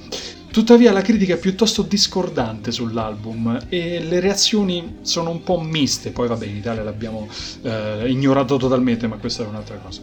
Tuttavia 0.52 0.92
la 0.92 1.02
critica 1.02 1.36
è 1.36 1.38
piuttosto 1.38 1.84
discordante 1.84 2.72
sull'album 2.72 3.68
e 3.70 4.02
le 4.04 4.20
reazioni 4.20 4.98
sono 5.02 5.30
un 5.30 5.44
po' 5.44 5.60
miste, 5.60 6.10
poi 6.10 6.28
vabbè 6.28 6.46
in 6.46 6.56
Italia 6.56 6.82
l'abbiamo 6.84 7.28
eh, 7.62 8.10
ignorato 8.10 8.58
totalmente, 8.58 9.06
ma 9.06 9.18
questa 9.18 9.44
è 9.44 9.48
un'altra 9.48 9.76
cosa. 9.76 10.02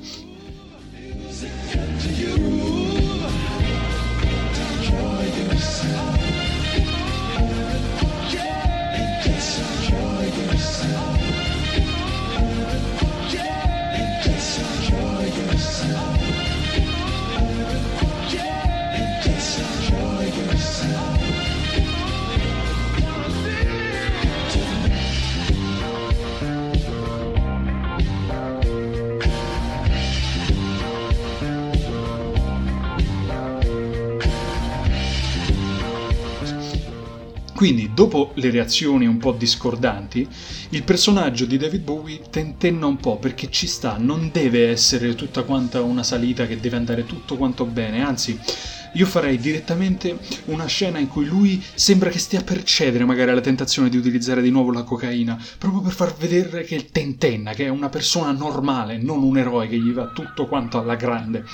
Quindi, 37.64 37.92
dopo 37.94 38.32
le 38.34 38.50
reazioni 38.50 39.06
un 39.06 39.16
po' 39.16 39.32
discordanti, 39.32 40.28
il 40.68 40.82
personaggio 40.82 41.46
di 41.46 41.56
David 41.56 41.80
Bowie 41.80 42.20
tentenna 42.28 42.84
un 42.84 42.98
po' 42.98 43.16
perché 43.16 43.50
ci 43.50 43.66
sta, 43.66 43.96
non 43.98 44.28
deve 44.30 44.68
essere 44.68 45.14
tutta 45.14 45.44
quanta 45.44 45.80
una 45.80 46.02
salita 46.02 46.46
che 46.46 46.60
deve 46.60 46.76
andare 46.76 47.06
tutto 47.06 47.38
quanto 47.38 47.64
bene, 47.64 48.04
anzi 48.04 48.38
io 48.92 49.06
farei 49.06 49.38
direttamente 49.38 50.18
una 50.46 50.66
scena 50.66 50.98
in 50.98 51.08
cui 51.08 51.24
lui 51.24 51.62
sembra 51.72 52.10
che 52.10 52.18
stia 52.18 52.42
per 52.42 52.62
cedere 52.64 53.06
magari 53.06 53.30
alla 53.30 53.40
tentazione 53.40 53.88
di 53.88 53.96
utilizzare 53.96 54.42
di 54.42 54.50
nuovo 54.50 54.70
la 54.70 54.82
cocaina, 54.82 55.42
proprio 55.56 55.80
per 55.80 55.92
far 55.92 56.14
vedere 56.18 56.64
che 56.64 56.90
tentenna, 56.92 57.54
che 57.54 57.64
è 57.64 57.70
una 57.70 57.88
persona 57.88 58.32
normale, 58.32 58.98
non 58.98 59.22
un 59.22 59.38
eroe 59.38 59.68
che 59.68 59.78
gli 59.78 59.92
va 59.92 60.08
tutto 60.08 60.46
quanto 60.48 60.78
alla 60.78 60.96
grande. 60.96 61.46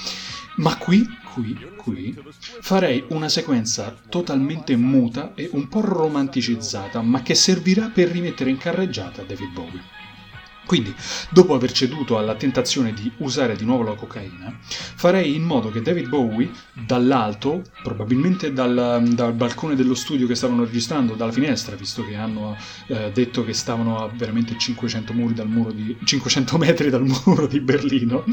Ma 0.61 0.77
qui, 0.77 1.09
qui, 1.33 1.57
qui, 1.79 2.15
farei 2.61 3.03
una 3.09 3.31
sequenza 3.31 3.97
totalmente 4.11 4.77
muta 4.77 5.33
e 5.35 5.49
un 5.53 5.69
po' 5.69 5.81
romanticizzata, 5.81 7.01
ma 7.01 7.23
che 7.23 7.35
servirà 7.35 7.89
per 7.89 8.09
rimettere 8.09 8.51
in 8.51 8.59
carreggiata 8.59 9.23
David 9.23 9.53
Bowie. 9.53 10.00
Quindi, 10.71 10.95
dopo 11.31 11.55
aver 11.55 11.73
ceduto 11.73 12.17
alla 12.17 12.37
tentazione 12.37 12.93
di 12.93 13.11
usare 13.17 13.57
di 13.57 13.65
nuovo 13.65 13.83
la 13.83 13.97
cocaina, 13.97 14.57
farei 14.61 15.35
in 15.35 15.43
modo 15.43 15.69
che 15.69 15.83
David 15.83 16.07
Bowie, 16.07 16.49
dall'alto, 16.87 17.65
probabilmente 17.83 18.53
dal, 18.53 19.03
dal 19.13 19.33
balcone 19.33 19.75
dello 19.75 19.97
studio 19.97 20.29
che 20.29 20.37
stavano 20.37 20.63
registrando, 20.63 21.15
dalla 21.15 21.33
finestra, 21.33 21.75
visto 21.75 22.07
che 22.07 22.15
hanno 22.15 22.57
eh, 22.87 23.11
detto 23.13 23.45
che 23.45 23.53
stavano 23.53 23.99
a 23.99 24.09
veramente 24.15 24.57
500, 24.57 25.13
di, 25.73 25.99
500 26.05 26.57
metri 26.57 26.89
dal 26.89 27.03
muro 27.27 27.49
di 27.49 27.59
Berlino, 27.59 28.25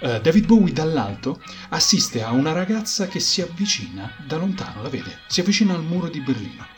eh, 0.00 0.18
David 0.22 0.46
Bowie 0.46 0.72
dall'alto 0.72 1.42
assiste 1.68 2.22
a 2.22 2.32
una 2.32 2.52
ragazza 2.52 3.06
che 3.06 3.20
si 3.20 3.42
avvicina 3.42 4.10
da 4.26 4.38
lontano, 4.38 4.80
la 4.80 4.88
vede, 4.88 5.18
si 5.26 5.40
avvicina 5.40 5.74
al 5.74 5.82
muro 5.82 6.08
di 6.08 6.20
Berlino. 6.20 6.75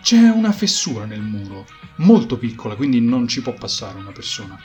C'è 0.00 0.28
una 0.30 0.52
fessura 0.52 1.04
nel 1.04 1.20
muro 1.20 1.66
molto 1.96 2.38
piccola, 2.38 2.76
quindi 2.76 3.00
non 3.00 3.28
ci 3.28 3.42
può 3.42 3.52
passare 3.54 3.98
una 3.98 4.12
persona. 4.12 4.58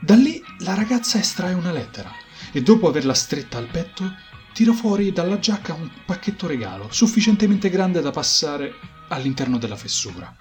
Da 0.00 0.14
lì 0.14 0.42
la 0.60 0.74
ragazza 0.74 1.18
estrae 1.18 1.54
una 1.54 1.72
lettera 1.72 2.10
e 2.52 2.62
dopo 2.62 2.88
averla 2.88 3.14
stretta 3.14 3.58
al 3.58 3.66
petto 3.66 4.14
tira 4.52 4.72
fuori 4.72 5.12
dalla 5.12 5.38
giacca 5.38 5.74
un 5.74 5.90
pacchetto 6.06 6.46
regalo 6.46 6.88
sufficientemente 6.90 7.68
grande 7.68 8.00
da 8.00 8.10
passare 8.10 8.74
all'interno 9.08 9.58
della 9.58 9.76
fessura. 9.76 10.34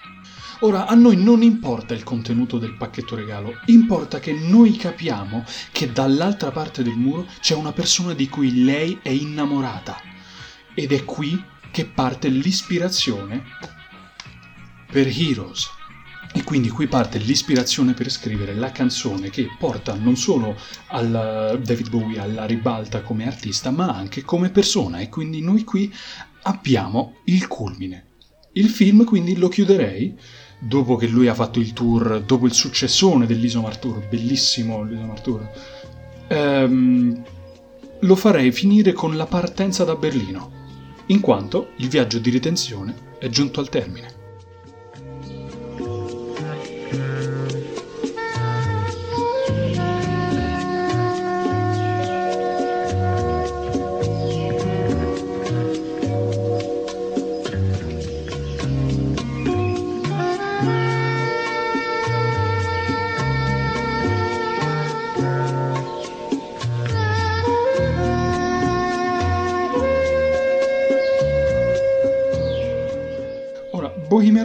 Ora, 0.62 0.88
a 0.88 0.95
noi 0.95 1.17
non 1.17 1.43
importa 1.43 1.93
il 1.93 2.03
contenuto 2.03 2.57
del 2.57 2.75
pacchetto 2.77 3.15
regalo, 3.15 3.60
importa 3.65 4.19
che 4.19 4.33
noi 4.33 4.75
capiamo 4.75 5.43
che 5.71 5.91
dall'altra 5.91 6.51
parte 6.51 6.81
del 6.81 6.95
muro 6.95 7.27
c'è 7.41 7.53
una 7.53 7.73
persona 7.73 8.13
di 8.13 8.27
cui 8.27 8.63
lei 8.63 8.99
è 9.01 9.10
innamorata. 9.10 10.01
Ed 10.73 10.93
è 10.93 11.03
qui 11.03 11.43
che 11.71 11.86
parte 11.86 12.29
l'ispirazione 12.29 13.43
per 14.89 15.08
Heroes. 15.08 15.69
E 16.34 16.43
quindi 16.43 16.69
qui 16.69 16.88
parte 16.88 17.17
l'ispirazione 17.17 17.93
per 17.93 18.12
scrivere 18.12 18.54
la 18.54 18.71
canzone 18.71 19.30
che 19.30 19.47
porta 19.58 19.95
non 19.95 20.17
solo 20.17 20.56
al 20.88 21.60
David 21.63 21.89
Bowie 21.89 22.19
alla 22.19 22.45
ribalta 22.45 23.02
come 23.02 23.26
artista, 23.26 23.71
ma 23.71 23.95
anche 23.95 24.23
come 24.23 24.50
persona. 24.50 25.00
E 25.00 25.10
quindi 25.10 25.41
noi 25.41 25.63
qui 25.63 25.91
abbiamo 26.43 27.15
il 27.26 27.47
culmine. 27.47 28.06
Il 28.54 28.69
film 28.69 29.04
quindi 29.04 29.38
lo 29.38 29.47
chiuderei 29.50 30.15
dopo 30.60 30.95
che 30.95 31.08
lui 31.08 31.28
ha 31.28 31.34
fatto 31.34 31.60
il 31.60 31.73
tour, 31.73 32.21
dopo 32.21 32.45
il 32.45 32.54
successone 32.54 33.26
dell'Isomar 33.26 33.78
Tour, 33.78 34.08
bellissimo 34.08 34.84
l'Isomar 34.84 35.21
Tour, 35.21 35.50
ehm, 36.28 37.23
lo 38.02 38.15
farei 38.15 38.52
finire 38.52 38.93
con 38.93 39.15
la 39.15 39.26
partenza 39.26 39.84
da 39.84 39.95
Berlino, 39.95 40.52
in 41.08 41.19
quanto 41.19 41.71
il 41.78 41.88
viaggio 41.88 42.19
di 42.19 42.30
ritenzione 42.30 42.95
è 43.19 43.30
giunto 43.30 43.60
al 43.60 43.69
termine. 43.69 44.16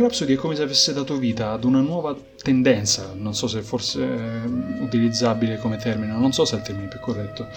Rhapsody 0.02 0.34
è 0.34 0.36
come 0.36 0.54
se 0.54 0.62
avesse 0.62 0.92
dato 0.92 1.16
vita 1.16 1.52
ad 1.52 1.64
una 1.64 1.80
nuova 1.80 2.16
tendenza, 2.42 3.12
non 3.16 3.34
so 3.34 3.46
se 3.46 3.62
forse 3.62 4.02
è 4.02 4.82
utilizzabile 4.82 5.58
come 5.58 5.76
termine, 5.76 6.12
non 6.12 6.32
so 6.32 6.44
se 6.44 6.56
è 6.56 6.58
il 6.58 6.64
termine 6.64 6.88
più 6.88 7.00
corretto, 7.00 7.48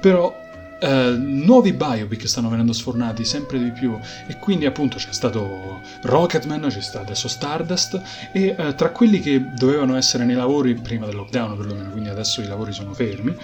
però 0.00 0.42
Uh, 0.80 1.16
nuovi 1.16 1.72
biopic 1.72 2.28
stanno 2.28 2.50
venendo 2.50 2.72
sfornati 2.74 3.24
sempre 3.24 3.58
di 3.58 3.70
più 3.70 3.96
e 4.26 4.36
quindi 4.38 4.66
appunto 4.66 4.98
c'è 4.98 5.12
stato 5.12 5.80
Rocketman, 6.02 6.66
c'è 6.68 6.82
stato 6.82 7.04
adesso 7.04 7.28
Stardust 7.28 8.02
e 8.32 8.54
uh, 8.58 8.74
tra 8.74 8.90
quelli 8.90 9.20
che 9.20 9.52
dovevano 9.56 9.96
essere 9.96 10.24
nei 10.24 10.34
lavori 10.34 10.74
prima 10.74 11.06
del 11.06 11.14
lockdown 11.14 11.56
perlomeno, 11.56 11.90
quindi 11.90 12.10
adesso 12.10 12.42
i 12.42 12.46
lavori 12.46 12.72
sono 12.72 12.92
fermi, 12.92 13.34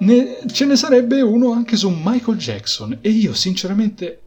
ne, 0.00 0.38
ce 0.52 0.66
ne 0.66 0.76
sarebbe 0.76 1.20
uno 1.20 1.52
anche 1.52 1.74
su 1.74 1.88
Michael 1.90 2.36
Jackson 2.36 2.98
e 3.00 3.08
io 3.08 3.32
sinceramente 3.34 4.20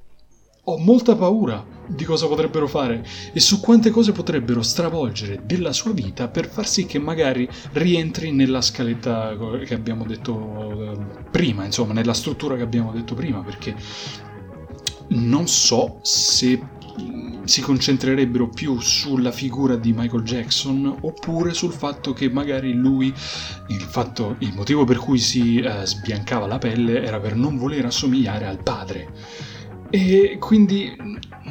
ho 0.64 0.78
molta 0.78 1.16
paura 1.16 1.64
di 1.90 2.04
cosa 2.04 2.28
potrebbero 2.28 2.68
fare 2.68 3.04
e 3.34 3.40
su 3.40 3.60
quante 3.60 3.90
cose 3.90 4.12
potrebbero 4.12 4.62
stravolgere 4.62 5.42
della 5.44 5.74
sua 5.74 5.92
vita 5.92 6.28
per 6.28 6.48
far 6.48 6.68
sì 6.68 6.86
che 6.86 7.00
magari 7.00 7.50
rientri 7.74 8.32
nella 8.32 8.62
scaletta 8.62 9.36
che 9.66 9.74
abbiamo 9.74 10.06
detto 10.06 10.94
eh, 10.94 10.98
prima, 11.32 11.66
insomma, 11.66 11.94
nella 11.94 12.14
struttura 12.14 12.56
che 12.56 12.62
abbiamo 12.62 12.92
detto 12.92 13.16
prima, 13.16 13.42
perché 13.42 13.76
non 15.10 15.48
so 15.48 16.00
se 16.04 16.62
si 17.46 17.62
concentrerebbero 17.62 18.48
più 18.48 18.80
sulla 18.80 19.32
figura 19.32 19.76
di 19.76 19.92
Michael 19.92 20.22
Jackson 20.22 20.98
oppure 21.02 21.54
sul 21.56 21.72
fatto 21.72 22.14
che 22.14 22.30
magari 22.30 22.74
lui, 22.74 23.08
il, 23.68 23.82
fatto, 23.82 24.36
il 24.40 24.54
motivo 24.54 24.84
per 24.84 24.98
cui 24.98 25.18
si 25.18 25.60
eh, 25.60 25.86
sbiancava 25.86 26.46
la 26.46 26.60
pelle 26.60 27.04
era 27.04 27.20
per 27.20 27.36
non 27.36 27.58
voler 27.58 27.86
assomigliare 27.86 28.46
al 28.46 28.62
padre. 28.62 29.08
E 29.90 30.38
quindi 30.40 30.96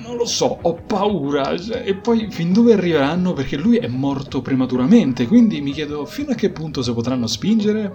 non 0.08 0.16
lo 0.16 0.24
so, 0.24 0.58
ho 0.62 0.74
paura. 0.74 1.56
Cioè, 1.58 1.82
e 1.84 1.94
poi 1.94 2.28
fin 2.30 2.52
dove 2.52 2.72
arriveranno? 2.72 3.34
Perché 3.34 3.56
lui 3.56 3.76
è 3.76 3.88
morto 3.88 4.40
prematuramente. 4.40 5.26
Quindi 5.26 5.60
mi 5.60 5.72
chiedo 5.72 6.06
fino 6.06 6.30
a 6.30 6.34
che 6.34 6.48
punto 6.50 6.82
si 6.82 6.92
potranno 6.94 7.26
spingere. 7.26 7.94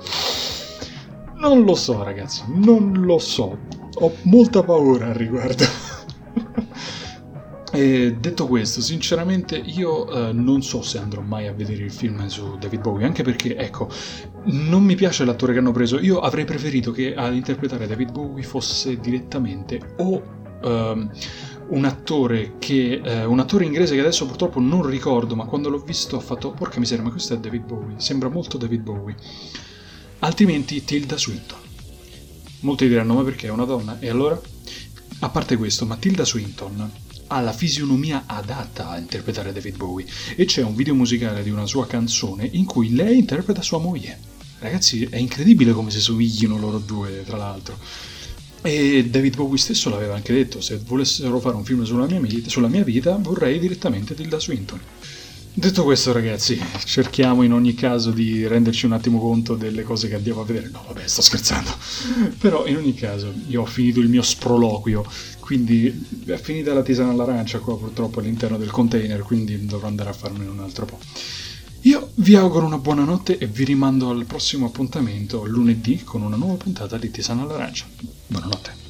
Non 1.38 1.64
lo 1.64 1.74
so, 1.74 2.04
ragazzi, 2.04 2.44
non 2.48 2.94
lo 3.04 3.18
so. 3.18 3.58
Ho 3.96 4.16
molta 4.24 4.62
paura 4.64 5.08
al 5.08 5.16
riguardo. 5.16 5.66
E 7.76 8.18
detto 8.20 8.46
questo, 8.46 8.82
sinceramente 8.82 9.58
io 9.58 10.08
eh, 10.08 10.32
non 10.32 10.62
so 10.62 10.84
se 10.84 11.00
andrò 11.00 11.22
mai 11.22 11.48
a 11.48 11.54
vedere 11.54 11.82
il 11.82 11.92
film 11.92 12.24
su 12.28 12.56
David 12.60 12.82
Bowie, 12.82 13.04
anche 13.04 13.24
perché, 13.24 13.58
ecco, 13.58 13.90
non 14.44 14.84
mi 14.84 14.94
piace 14.94 15.26
l'attore 15.26 15.54
che 15.54 15.58
hanno 15.58 15.72
preso. 15.72 16.00
Io 16.00 16.20
avrei 16.20 16.46
preferito 16.46 16.92
che 16.92 17.16
ad 17.16 17.34
interpretare 17.34 17.88
David 17.88 18.12
Bowie 18.12 18.44
fosse 18.44 19.00
direttamente 19.00 19.96
o 19.98 20.22
um, 20.64 21.10
un 21.70 21.86
attore 21.86 22.56
che 22.60 23.02
uh, 23.04 23.30
un 23.30 23.40
attore 23.40 23.66
inglese 23.66 23.96
che 23.96 24.02
adesso 24.02 24.26
purtroppo 24.26 24.60
non 24.60 24.86
ricordo, 24.86 25.36
ma 25.36 25.46
quando 25.46 25.70
l'ho 25.70 25.80
visto 25.80 26.18
ho 26.18 26.20
fatto 26.20 26.52
porca 26.52 26.80
miseria, 26.80 27.04
ma 27.04 27.12
questo 27.12 27.34
è 27.34 27.40
David 27.40 27.64
Bowie, 27.64 27.96
sembra 27.98 28.30
molto 28.30 28.58
David 28.58 28.82
Bowie. 28.82 29.16
Altrimenti 30.20 30.84
Tilda 30.84 31.18
Swinton. 31.18 31.60
Molti 32.62 32.88
diranno 32.88 33.14
"Ma 33.14 33.24
perché 33.24 33.48
è 33.48 33.52
una 33.52 33.66
donna?" 33.66 34.00
E 34.00 34.10
allora? 34.10 34.40
A 35.20 35.30
parte 35.30 35.58
questo, 35.58 35.86
Matilda 35.86 36.26
Swinton 36.26 36.92
ha 37.28 37.40
la 37.42 37.54
fisionomia 37.54 38.24
adatta 38.26 38.90
a 38.90 38.98
interpretare 38.98 39.54
David 39.54 39.78
Bowie 39.78 40.06
e 40.36 40.46
c'è 40.46 40.62
un 40.62 40.76
video 40.76 40.94
musicale 40.94 41.44
di 41.44 41.50
una 41.50 41.66
sua 41.66 41.88
canzone 41.88 42.48
in 42.52 42.66
cui 42.66 42.94
lei 42.94 43.18
interpreta 43.20 43.62
sua 43.62 43.80
moglie. 43.80 44.20
Ragazzi, 44.60 45.04
è 45.10 45.18
incredibile 45.18 45.74
come 45.74 45.92
si 45.92 46.00
somiglino 46.00 46.58
loro 46.58 46.78
due, 46.78 47.24
tra 47.26 47.38
l'altro. 47.38 47.78
E 48.66 49.06
David 49.10 49.36
Bowie 49.36 49.58
stesso 49.58 49.90
l'aveva 49.90 50.16
anche 50.16 50.34
detto, 50.34 50.62
se 50.62 50.80
volessero 50.86 51.40
fare 51.40 51.56
un 51.56 51.66
film 51.66 51.84
sulla 51.84 52.06
mia, 52.06 52.20
vita, 52.22 52.50
sulla 52.50 52.70
mia 52.70 52.84
vita 52.84 53.18
vorrei 53.20 53.60
direttamente 53.60 54.16
Tilda 54.16 54.40
Swinton. 54.40 54.80
Detto 55.56 55.84
questo, 55.84 56.14
ragazzi, 56.14 56.60
cerchiamo 56.86 57.44
in 57.44 57.52
ogni 57.52 57.76
caso 57.76 58.10
di 58.10 58.48
renderci 58.48 58.86
un 58.86 58.94
attimo 58.94 59.20
conto 59.20 59.56
delle 59.56 59.84
cose 59.84 60.08
che 60.08 60.16
andiamo 60.16 60.42
a 60.42 60.46
vedere. 60.46 60.70
No, 60.72 60.84
vabbè, 60.88 61.06
sto 61.06 61.22
scherzando. 61.22 61.70
Però, 62.40 62.66
in 62.66 62.78
ogni 62.78 62.96
caso, 62.96 63.32
io 63.48 63.62
ho 63.62 63.66
finito 63.66 64.00
il 64.00 64.08
mio 64.08 64.22
sproloquio, 64.22 65.06
quindi 65.40 66.08
è 66.26 66.38
finita 66.38 66.74
la 66.74 66.82
tisana 66.82 67.12
all'arancia 67.12 67.60
qua 67.60 67.78
purtroppo 67.78 68.20
all'interno 68.20 68.58
del 68.58 68.72
container, 68.72 69.20
quindi 69.22 69.66
dovrò 69.66 69.88
andare 69.88 70.10
a 70.10 70.14
farmene 70.14 70.50
un 70.50 70.60
altro 70.60 70.86
po'. 70.86 70.98
Io 71.86 72.12
vi 72.16 72.36
auguro 72.36 72.66
una 72.66 72.78
buona 72.78 73.04
notte 73.04 73.38
e 73.38 73.46
vi 73.46 73.66
rimando 73.66 74.10
al 74.10 74.24
prossimo 74.24 74.68
appuntamento 74.68 75.44
lunedì 75.44 76.02
con 76.06 76.22
una 76.22 76.38
nuova 76.38 76.56
puntata 76.56 76.98
di 76.98 77.12
Tisana 77.12 77.42
all'arancia. 77.42 77.86
Buonanotte. 78.28 78.83